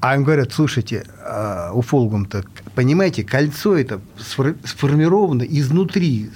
А 0.02 0.14
им 0.14 0.24
говорят, 0.24 0.50
слушайте, 0.52 1.04
а, 1.22 1.72
уфологам-то, 1.74 2.44
понимаете, 2.74 3.22
кольцо 3.22 3.76
это 3.76 4.00
сфор- 4.18 4.56
сформировано 4.66 5.42
изнутри, 5.42 6.30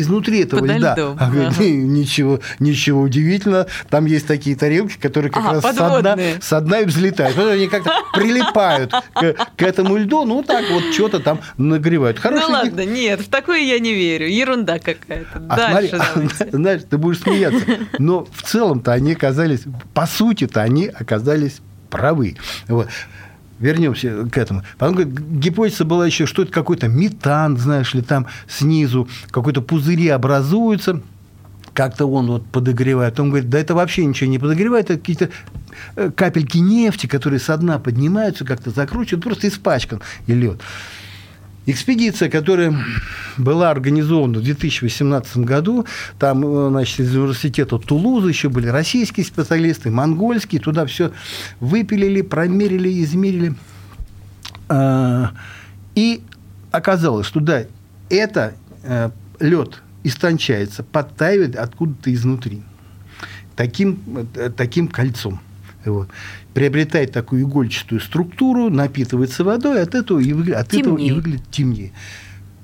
изнутри 0.00 0.40
этого 0.40 0.60
Подо 0.60 0.76
льда. 0.76 0.92
льдом, 0.94 1.16
А 1.20 1.30
говорят, 1.30 1.52
ага. 1.54 1.64
ничего, 1.64 2.40
ничего 2.58 3.00
удивительного, 3.02 3.66
там 3.90 4.06
есть 4.06 4.26
такие 4.26 4.56
тарелки, 4.56 4.96
которые 4.98 5.30
как 5.32 5.42
Ага, 5.44 5.52
раз 5.54 5.62
со 5.62 5.72
дна, 5.72 5.88
подводные. 5.90 6.34
со 6.40 6.60
дна 6.60 6.80
и 6.80 6.84
взлетают. 6.84 7.36
Потом 7.36 7.52
они 7.52 7.66
как-то 7.68 7.92
прилипают 8.14 8.92
к, 9.14 9.34
к 9.56 9.62
этому 9.62 9.96
льду, 9.96 10.24
ну 10.24 10.42
так 10.42 10.64
вот 10.70 10.82
что-то 10.94 11.20
там 11.20 11.40
нагревают. 11.56 12.18
Хороший 12.18 12.46
ну 12.46 12.52
ладно, 12.52 12.84
нет, 12.84 13.20
в 13.20 13.28
такое 13.28 13.58
я 13.60 13.78
не 13.78 13.94
верю. 13.94 14.28
Ерунда 14.28 14.78
какая-то. 14.78 15.42
а 15.48 15.56
Дальше 15.56 15.96
смотри, 15.96 16.28
давайте. 16.38 16.50
знаешь, 16.56 16.82
ты 16.88 16.98
будешь 16.98 17.20
смеяться, 17.20 17.64
но 17.98 18.26
в 18.32 18.42
целом-то 18.42 18.92
они 18.92 19.12
оказались, 19.12 19.62
по 19.94 20.06
сути-то 20.06 20.62
они 20.62 20.86
оказались 20.86 21.60
правы. 21.90 22.36
Вот. 22.68 22.88
Вернемся 23.58 24.24
к 24.30 24.38
этому. 24.38 24.62
Потом 24.78 24.94
говорит, 24.96 25.18
гипотеза 25.18 25.84
была 25.84 26.06
еще, 26.06 26.26
что 26.26 26.42
это 26.42 26.52
какой-то 26.52 26.88
метан, 26.88 27.56
знаешь 27.56 27.92
ли, 27.94 28.02
там 28.02 28.26
снизу 28.46 29.08
какой-то 29.30 29.62
пузыри 29.62 30.08
образуются, 30.08 31.02
как-то 31.74 32.06
он 32.06 32.26
вот 32.26 32.46
подогревает. 32.46 33.18
Он 33.20 33.30
говорит, 33.30 33.50
да 33.50 33.58
это 33.58 33.74
вообще 33.74 34.04
ничего 34.04 34.30
не 34.30 34.38
подогревает, 34.38 34.90
это 34.90 34.98
какие-то 34.98 35.30
э, 35.96 36.10
капельки 36.10 36.58
нефти, 36.58 37.06
которые 37.06 37.40
со 37.40 37.56
дна 37.56 37.78
поднимаются, 37.78 38.44
как-то 38.44 38.70
закручивают, 38.70 39.24
просто 39.24 39.48
испачкан 39.48 40.00
и 40.26 40.34
лед. 40.34 40.60
Экспедиция, 41.70 42.30
которая 42.30 42.74
была 43.36 43.70
организована 43.70 44.38
в 44.38 44.42
2018 44.42 45.38
году, 45.38 45.86
там, 46.18 46.44
э, 46.44 46.68
значит, 46.70 47.00
из 47.00 47.14
университета 47.14 47.78
Тулузы 47.78 48.28
еще 48.30 48.48
были 48.48 48.68
российские 48.68 49.26
специалисты, 49.26 49.90
монгольские, 49.90 50.60
туда 50.60 50.86
все 50.86 51.12
выпилили, 51.60 52.22
промерили, 52.22 53.02
измерили. 53.02 53.54
А, 54.68 55.32
И 55.94 56.22
оказалось, 56.70 57.26
что 57.26 57.40
да, 57.40 57.64
это 58.08 58.54
лед 59.40 59.82
истончается, 60.04 60.82
подтаивает 60.82 61.56
откуда-то 61.56 62.12
изнутри. 62.12 62.62
Таким, 63.56 64.28
э, 64.34 64.50
таким 64.56 64.88
кольцом. 64.88 65.40
Вот. 65.88 66.08
Приобретает 66.54 67.12
такую 67.12 67.42
игольчатую 67.42 68.00
структуру, 68.00 68.70
напитывается 68.70 69.44
водой, 69.44 69.82
от 69.82 69.94
этого 69.94 70.18
и, 70.18 70.32
выгля- 70.32 70.54
от 70.54 70.74
этого 70.74 70.98
и 70.98 71.10
выглядит 71.12 71.50
темнее. 71.50 71.92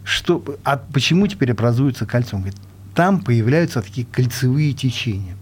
Что, 0.04 0.44
а 0.64 0.76
почему 0.76 1.26
теперь 1.26 1.52
образуется 1.52 2.04
кольцом? 2.06 2.40
Говорит, 2.40 2.60
там 2.94 3.20
появляются 3.20 3.80
такие 3.82 4.06
кольцевые 4.10 4.72
течения. 4.72 5.36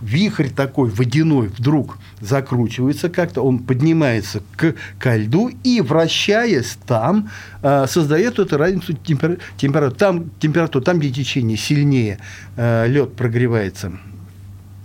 Вихрь 0.00 0.48
такой 0.48 0.90
водяной 0.90 1.46
вдруг 1.46 1.98
закручивается 2.20 3.08
как-то, 3.08 3.42
он 3.42 3.60
поднимается 3.60 4.42
к, 4.56 4.74
ко 4.98 5.16
льду 5.16 5.48
и, 5.62 5.80
вращаясь 5.80 6.76
там, 6.86 7.30
э, 7.62 7.86
создает 7.88 8.40
эту 8.40 8.56
разницу 8.58 8.94
темпер- 8.94 9.38
температуры. 9.56 9.98
Там 9.98 10.30
температура, 10.40 10.82
там, 10.82 10.98
где 10.98 11.10
течение 11.10 11.56
сильнее, 11.56 12.18
э, 12.56 12.88
лед 12.88 13.14
прогревается 13.14 13.92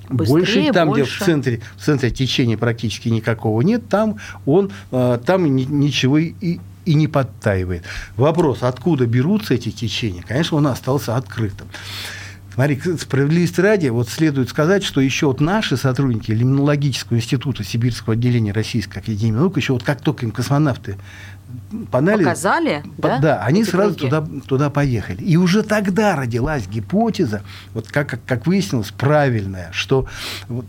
Быстрее, 0.09 0.37
больше, 0.37 0.73
там, 0.73 0.91
где 0.91 1.03
в 1.03 1.05
больше. 1.05 1.25
центре, 1.25 1.61
в 1.75 1.83
центре 1.83 2.11
течения 2.11 2.57
практически 2.57 3.09
никакого 3.09 3.61
нет, 3.61 3.89
там 3.89 4.17
он 4.45 4.71
э, 4.91 5.19
там 5.25 5.55
ни- 5.55 5.63
ничего 5.63 6.17
и, 6.17 6.59
и 6.85 6.93
не 6.93 7.07
подтаивает. 7.07 7.83
Вопрос, 8.15 8.63
откуда 8.63 9.05
берутся 9.05 9.53
эти 9.53 9.69
течения, 9.69 10.23
конечно, 10.25 10.57
он 10.57 10.67
остался 10.67 11.15
открытым. 11.15 11.67
Смотри, 12.53 12.81
справедливости 12.99 13.61
ради, 13.61 13.87
вот 13.89 14.09
следует 14.09 14.49
сказать, 14.49 14.83
что 14.83 14.99
еще 14.99 15.27
вот 15.27 15.39
наши 15.39 15.77
сотрудники 15.77 16.31
Лимнологического 16.31 17.17
института 17.17 17.63
Сибирского 17.63 18.13
отделения 18.13 18.51
Российской 18.51 18.97
Академии 18.97 19.37
Наук, 19.37 19.57
еще 19.57 19.73
вот 19.73 19.83
как 19.83 20.01
только 20.01 20.25
им 20.25 20.31
космонавты 20.31 20.97
по 21.91 21.99
анализу- 21.99 22.29
Показали, 22.29 22.83
по- 23.01 23.19
да, 23.19 23.43
они 23.43 23.61
эти 23.61 23.69
сразу 23.69 23.95
туда, 23.95 24.25
туда 24.47 24.69
поехали. 24.69 25.21
И 25.23 25.37
уже 25.37 25.63
тогда 25.63 26.15
родилась 26.15 26.67
гипотеза, 26.67 27.41
вот 27.73 27.87
как, 27.89 28.09
как, 28.09 28.19
как 28.25 28.47
выяснилось, 28.47 28.91
правильная, 28.91 29.69
что 29.71 30.07
вот 30.47 30.65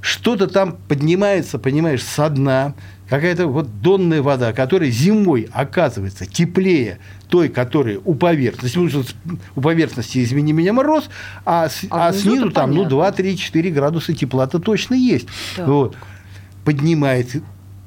что-то 0.00 0.46
там 0.46 0.76
поднимается, 0.88 1.58
понимаешь, 1.58 2.02
со 2.02 2.30
дна, 2.30 2.74
какая-то 3.08 3.46
вот 3.48 3.80
донная 3.82 4.22
вода, 4.22 4.52
которая 4.52 4.90
зимой 4.90 5.48
оказывается 5.52 6.26
теплее 6.26 6.98
той, 7.28 7.48
которая 7.48 7.98
у 8.04 8.14
поверхности. 8.14 8.88
Что 8.88 9.02
у 9.56 9.60
поверхности, 9.60 10.22
извини 10.22 10.52
меня, 10.52 10.72
мороз, 10.72 11.08
а, 11.44 11.68
А 11.90 12.08
а 12.08 12.12
снизу 12.12 12.50
там 12.50 12.70
ну, 12.70 12.76
понятно. 12.76 12.90
2, 12.90 13.12
3, 13.12 13.36
4 13.36 13.70
градуса 13.70 14.12
тепла-то 14.14 14.58
точно 14.60 14.94
есть. 14.94 15.26
Так. 15.56 15.66
Вот. 15.66 15.96
Поднимается. 16.64 17.42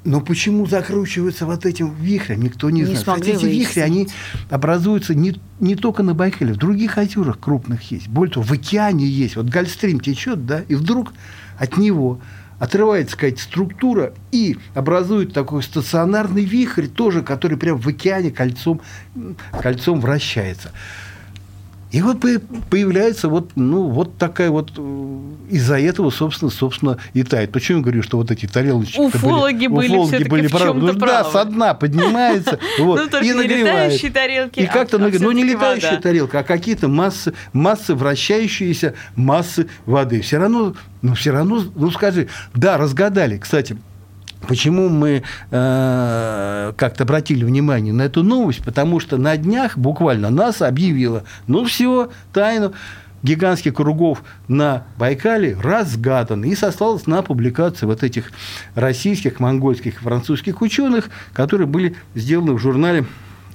Но 0.09 0.21
почему 0.21 0.65
закручиваются 0.65 1.45
вот 1.45 1.67
этим 1.67 1.93
вихрем, 1.93 2.41
никто 2.41 2.71
не, 2.71 2.79
Не 2.79 2.85
знает. 2.85 2.99
смогли 3.01 3.33
Кстати, 3.33 3.45
эти 3.45 3.55
вихри, 3.55 3.81
они 3.81 4.07
образуются 4.49 5.13
не, 5.13 5.39
не 5.59 5.75
только 5.75 6.01
на 6.01 6.15
Байкале, 6.15 6.53
в 6.53 6.57
других 6.57 6.97
озерах 6.97 7.39
крупных 7.39 7.91
есть. 7.91 8.07
Более 8.07 8.33
того, 8.33 8.43
в 8.43 8.51
океане 8.51 9.05
есть. 9.05 9.35
Вот 9.35 9.45
Гольфстрим 9.49 9.99
течет, 9.99 10.47
да, 10.47 10.63
и 10.67 10.73
вдруг 10.73 11.13
от 11.59 11.77
него 11.77 12.19
отрывается 12.57 13.15
какая-то 13.15 13.39
структура 13.39 14.13
и 14.31 14.57
образует 14.73 15.31
такой 15.31 15.61
стационарный 15.61 16.43
вихрь, 16.43 16.87
тоже, 16.87 17.21
который 17.21 17.57
прям 17.59 17.77
в 17.77 17.87
океане 17.87 18.31
кольцом, 18.31 18.81
кольцом 19.61 20.01
вращается. 20.01 20.71
И 21.91 22.03
вот 22.03 22.23
появляется 22.69 23.29
вот, 23.29 23.51
ну, 23.55 23.87
вот 23.87 24.15
такая 24.17 24.51
вот 24.51 24.73
э, 24.77 25.19
из-за 25.49 25.79
этого, 25.79 26.11
собственно, 26.11 26.51
собственно, 26.51 26.99
и 27.13 27.23
тает. 27.23 27.51
Почему 27.51 27.79
я 27.79 27.83
говорю, 27.83 28.03
что 28.03 28.17
вот 28.17 28.29
эти 28.29 28.45
тарелочки 28.45 28.99
уфологи 28.99 29.65
были, 29.65 29.97
уфологи 29.97 30.23
были 30.27 30.47
правы. 30.47 30.79
Ну, 30.79 30.93
да, 30.93 31.23
со 31.23 31.45
дна 31.45 31.73
поднимается 31.73 32.59
вот, 32.79 33.11
ну, 33.11 33.19
и 33.21 33.33
нагревает. 33.33 33.65
летающие 33.65 34.11
тарелки. 34.11 34.59
И 34.59 34.67
как-то 34.67 34.97
а, 34.97 34.99
нагревает. 34.99 35.21
Ну, 35.21 35.31
не 35.31 35.43
летающая 35.43 35.91
вода. 35.91 36.01
тарелка, 36.01 36.39
а 36.39 36.43
какие-то 36.43 36.87
массы, 36.87 37.33
массы 37.53 37.95
вращающиеся 37.95 38.93
массы 39.15 39.67
воды. 39.87 40.21
Все 40.21 40.37
равно, 40.37 40.75
ну, 41.01 41.15
все 41.15 41.31
равно, 41.31 41.63
ну, 41.73 41.89
скажи, 41.89 42.27
да, 42.53 42.77
разгадали. 42.77 43.39
Кстати, 43.39 43.77
Почему 44.47 44.89
мы 44.89 45.23
э, 45.51 46.73
как-то 46.77 47.03
обратили 47.03 47.43
внимание 47.43 47.93
на 47.93 48.03
эту 48.03 48.23
новость? 48.23 48.63
Потому 48.63 48.99
что 48.99 49.17
на 49.17 49.35
днях 49.37 49.77
буквально 49.77 50.29
НАСА 50.29 50.67
объявила, 50.67 51.23
ну 51.47 51.65
все, 51.65 52.09
тайну 52.33 52.73
гигантских 53.21 53.73
кругов 53.73 54.23
на 54.47 54.85
Байкале 54.97 55.57
разгаданы 55.61 56.49
и 56.49 56.55
сослалась 56.55 57.05
на 57.05 57.21
публикацию 57.21 57.89
вот 57.89 58.03
этих 58.03 58.31
российских, 58.75 59.39
монгольских, 59.39 59.99
французских 59.99 60.61
ученых, 60.61 61.09
которые 61.33 61.67
были 61.67 61.95
сделаны 62.15 62.53
в 62.53 62.59
журнале 62.59 63.05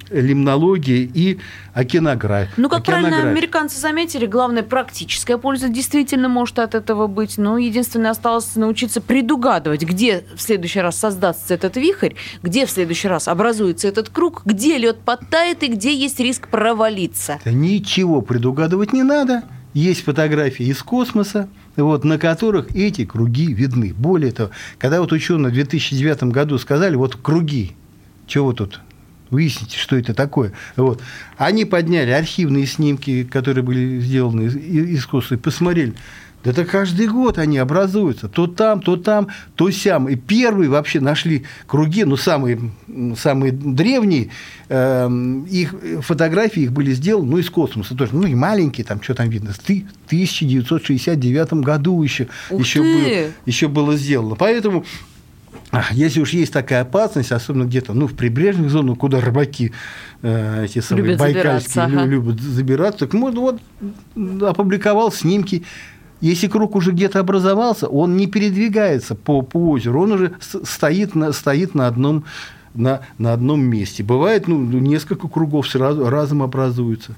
лимнологии 0.09 1.09
и 1.13 1.39
океанографии. 1.73 2.53
Ну, 2.57 2.69
как 2.69 2.83
правильно 2.83 3.29
американцы 3.29 3.79
заметили, 3.79 4.25
главная 4.25 4.63
практическая 4.63 5.37
польза 5.37 5.69
действительно 5.69 6.29
может 6.29 6.59
от 6.59 6.75
этого 6.75 7.07
быть. 7.07 7.37
Но 7.37 7.57
единственное, 7.57 8.11
осталось 8.11 8.55
научиться 8.55 9.01
предугадывать, 9.01 9.83
где 9.83 10.23
в 10.35 10.41
следующий 10.41 10.79
раз 10.79 10.97
создастся 10.97 11.53
этот 11.53 11.77
вихрь, 11.77 12.13
где 12.43 12.65
в 12.65 12.71
следующий 12.71 13.07
раз 13.07 13.27
образуется 13.27 13.87
этот 13.87 14.09
круг, 14.09 14.41
где 14.45 14.77
лед 14.77 14.99
подтает 14.99 15.63
и 15.63 15.67
где 15.67 15.93
есть 15.93 16.19
риск 16.19 16.47
провалиться. 16.47 17.39
Да 17.43 17.51
ничего 17.51 18.21
предугадывать 18.21 18.93
не 18.93 19.03
надо. 19.03 19.43
Есть 19.73 20.05
фотографии 20.05 20.65
из 20.67 20.81
космоса, 20.81 21.49
вот, 21.75 22.05
на 22.05 22.17
которых 22.17 22.73
эти 22.73 23.03
круги 23.03 23.53
видны. 23.53 23.93
Более 23.93 24.31
того, 24.31 24.51
когда 24.77 25.01
вот 25.01 25.11
ученые 25.11 25.51
в 25.51 25.53
2009 25.53 26.23
году 26.31 26.57
сказали, 26.57 26.95
вот 26.95 27.17
круги, 27.17 27.73
чего 28.25 28.53
тут 28.53 28.79
выясните, 29.35 29.77
что 29.77 29.95
это 29.95 30.13
такое. 30.13 30.53
Вот. 30.75 31.01
Они 31.37 31.65
подняли 31.65 32.11
архивные 32.11 32.65
снимки, 32.65 33.23
которые 33.23 33.63
были 33.63 33.99
сделаны 33.99 34.43
из, 34.43 34.55
из 34.55 35.05
посмотрели. 35.37 35.93
Да 36.45 36.51
это 36.51 36.63
каждый 36.63 37.07
год 37.07 37.39
они 37.39 37.57
образуются. 37.57 38.29
То 38.29 38.45
там, 38.45 38.79
то 38.79 38.97
там, 38.97 39.29
то 39.55 39.71
сям. 39.71 40.07
И 40.07 40.15
первые 40.15 40.69
вообще 40.69 40.99
нашли 40.99 41.43
круги, 41.65 42.03
ну, 42.03 42.17
самые, 42.17 42.59
самые 43.17 43.51
древние, 43.51 44.29
э, 44.69 45.09
их 45.49 45.73
фотографии 46.01 46.61
их 46.61 46.71
были 46.71 46.91
сделаны, 46.93 47.31
ну, 47.31 47.37
из 47.39 47.49
космоса 47.49 47.95
тоже. 47.95 48.11
Ну, 48.13 48.27
и 48.27 48.35
маленькие, 48.35 48.85
там, 48.85 49.01
что 49.01 49.15
там 49.15 49.27
видно, 49.29 49.53
в 49.53 49.59
1969 49.59 51.53
году 51.63 52.03
еще, 52.03 52.27
еще, 52.51 52.81
было, 52.83 53.31
еще 53.47 53.67
было 53.67 53.97
сделано. 53.97 54.35
Поэтому 54.35 54.85
если 55.91 56.19
уж 56.19 56.31
есть 56.31 56.53
такая 56.53 56.81
опасность, 56.81 57.31
особенно 57.31 57.65
где-то 57.65 57.93
ну, 57.93 58.07
в 58.07 58.13
прибрежных 58.13 58.69
зонах, 58.69 58.97
куда 58.97 59.21
рыбаки 59.21 59.71
э, 60.21 60.65
эти 60.65 60.79
самые 60.79 61.05
любят 61.05 61.19
байкальские 61.19 61.73
забираться, 61.73 61.83
ага. 61.83 62.05
любят 62.05 62.39
забираться, 62.39 62.99
так 62.99 63.13
можно 63.13 63.39
вот 63.41 63.61
опубликовал 64.41 65.11
снимки. 65.11 65.63
Если 66.21 66.47
круг 66.47 66.75
уже 66.75 66.91
где-то 66.91 67.19
образовался, 67.19 67.87
он 67.87 68.15
не 68.15 68.27
передвигается 68.27 69.15
по, 69.15 69.41
по 69.41 69.71
озеру, 69.71 70.03
он 70.03 70.11
уже 70.13 70.33
стоит 70.39 71.13
на, 71.13 71.31
стоит 71.33 71.75
на 71.75 71.87
одном 71.87 72.25
на, 72.73 73.01
на 73.17 73.33
одном 73.33 73.61
месте. 73.61 74.03
Бывает, 74.03 74.47
ну, 74.47 74.59
несколько 74.59 75.27
кругов 75.27 75.67
сразу 75.67 76.09
разом 76.09 76.43
образуются. 76.43 77.15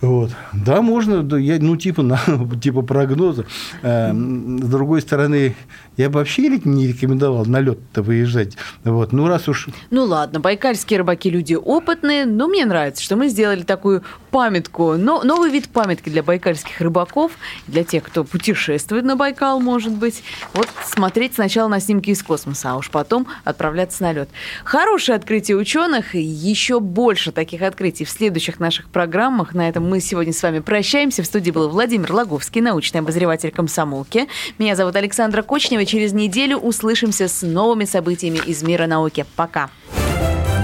Вот. 0.00 0.30
Да, 0.52 0.82
можно, 0.82 1.22
да, 1.22 1.38
я, 1.38 1.58
ну, 1.60 1.76
типа, 1.76 2.02
на, 2.02 2.18
типа 2.62 2.82
прогноза. 2.82 3.46
Э, 3.82 4.12
с 4.12 4.68
другой 4.68 5.00
стороны, 5.00 5.56
я 5.96 6.10
бы 6.10 6.18
вообще 6.18 6.48
не 6.64 6.88
рекомендовал 6.88 7.46
на 7.46 7.60
лед-то 7.60 8.02
выезжать. 8.02 8.56
Вот. 8.84 9.12
Ну, 9.12 9.26
раз 9.26 9.48
уж... 9.48 9.68
Ну, 9.90 10.04
ладно, 10.04 10.40
байкальские 10.40 10.98
рыбаки 10.98 11.30
люди 11.30 11.54
опытные, 11.54 12.26
но 12.26 12.48
мне 12.48 12.66
нравится, 12.66 13.02
что 13.02 13.16
мы 13.16 13.28
сделали 13.28 13.62
такую 13.62 14.02
памятку, 14.30 14.96
но, 14.96 15.22
новый 15.22 15.50
вид 15.50 15.68
памятки 15.68 16.10
для 16.10 16.22
байкальских 16.22 16.78
рыбаков, 16.82 17.32
для 17.66 17.84
тех, 17.84 18.02
кто 18.02 18.22
путешествует 18.22 19.04
на 19.04 19.16
Байкал, 19.16 19.60
может 19.60 19.92
быть. 19.92 20.22
Вот 20.52 20.68
смотреть 20.84 21.34
сначала 21.34 21.68
на 21.68 21.80
снимки 21.80 22.10
из 22.10 22.22
космоса, 22.22 22.72
а 22.72 22.76
уж 22.76 22.90
потом 22.90 23.26
отправляться 23.44 24.02
на 24.02 24.12
лед. 24.12 24.28
Хорошее 24.64 25.16
открытие 25.16 25.56
ученых, 25.56 26.14
еще 26.14 26.80
больше 26.80 27.32
таких 27.32 27.62
открытий 27.62 28.04
в 28.04 28.10
следующих 28.10 28.60
наших 28.60 28.90
программах. 28.90 29.54
На 29.54 29.68
этом 29.68 29.85
мы 29.86 30.00
сегодня 30.00 30.32
с 30.32 30.42
вами 30.42 30.58
прощаемся. 30.58 31.22
В 31.22 31.26
студии 31.26 31.50
был 31.50 31.68
Владимир 31.68 32.12
Логовский, 32.12 32.60
научный 32.60 33.00
обозреватель 33.00 33.50
комсомолки. 33.50 34.26
Меня 34.58 34.76
зовут 34.76 34.96
Александра 34.96 35.42
Кочнева. 35.42 35.86
Через 35.86 36.12
неделю 36.12 36.58
услышимся 36.58 37.28
с 37.28 37.46
новыми 37.46 37.84
событиями 37.84 38.40
из 38.44 38.62
мира 38.62 38.86
науки. 38.86 39.24
Пока. 39.36 39.70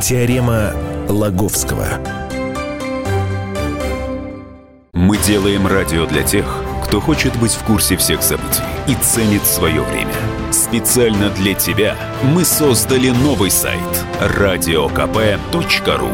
Теорема 0.03 0.75
Лаговского. 1.09 1.87
Мы 4.93 5.17
делаем 5.19 5.67
радио 5.67 6.07
для 6.07 6.23
тех, 6.23 6.45
кто 6.85 7.01
хочет 7.01 7.35
быть 7.37 7.53
в 7.53 7.65
курсе 7.65 7.97
всех 7.97 8.23
событий 8.23 8.63
и 8.89 8.95
ценит 8.97 9.45
свое 9.45 9.81
время. 9.83 10.13
Специально 10.51 11.31
для 11.31 11.55
тебя 11.55 11.97
мы 12.23 12.45
создали 12.45 13.11
новый 13.11 13.51
сайт 13.51 13.81
радиокп.ру 14.21 16.09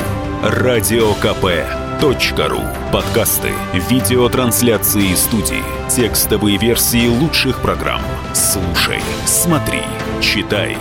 радиокп.ру 2.00 2.62
Подкасты, 2.92 3.50
видеотрансляции 3.90 5.14
студии, 5.14 5.62
текстовые 5.90 6.56
версии 6.56 7.08
лучших 7.08 7.60
программ. 7.60 8.02
Слушай, 8.34 9.00
смотри, 9.26 9.82
читай. 10.20 10.76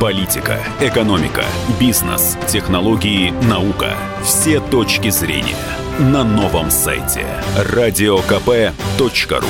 Политика, 0.00 0.60
экономика, 0.80 1.44
бизнес, 1.78 2.38
технологии, 2.48 3.30
наука. 3.48 3.94
Все 4.24 4.60
точки 4.60 5.10
зрения 5.10 5.56
на 5.98 6.24
новом 6.24 6.70
сайте 6.70 7.26
радиокп.ру 7.56 9.44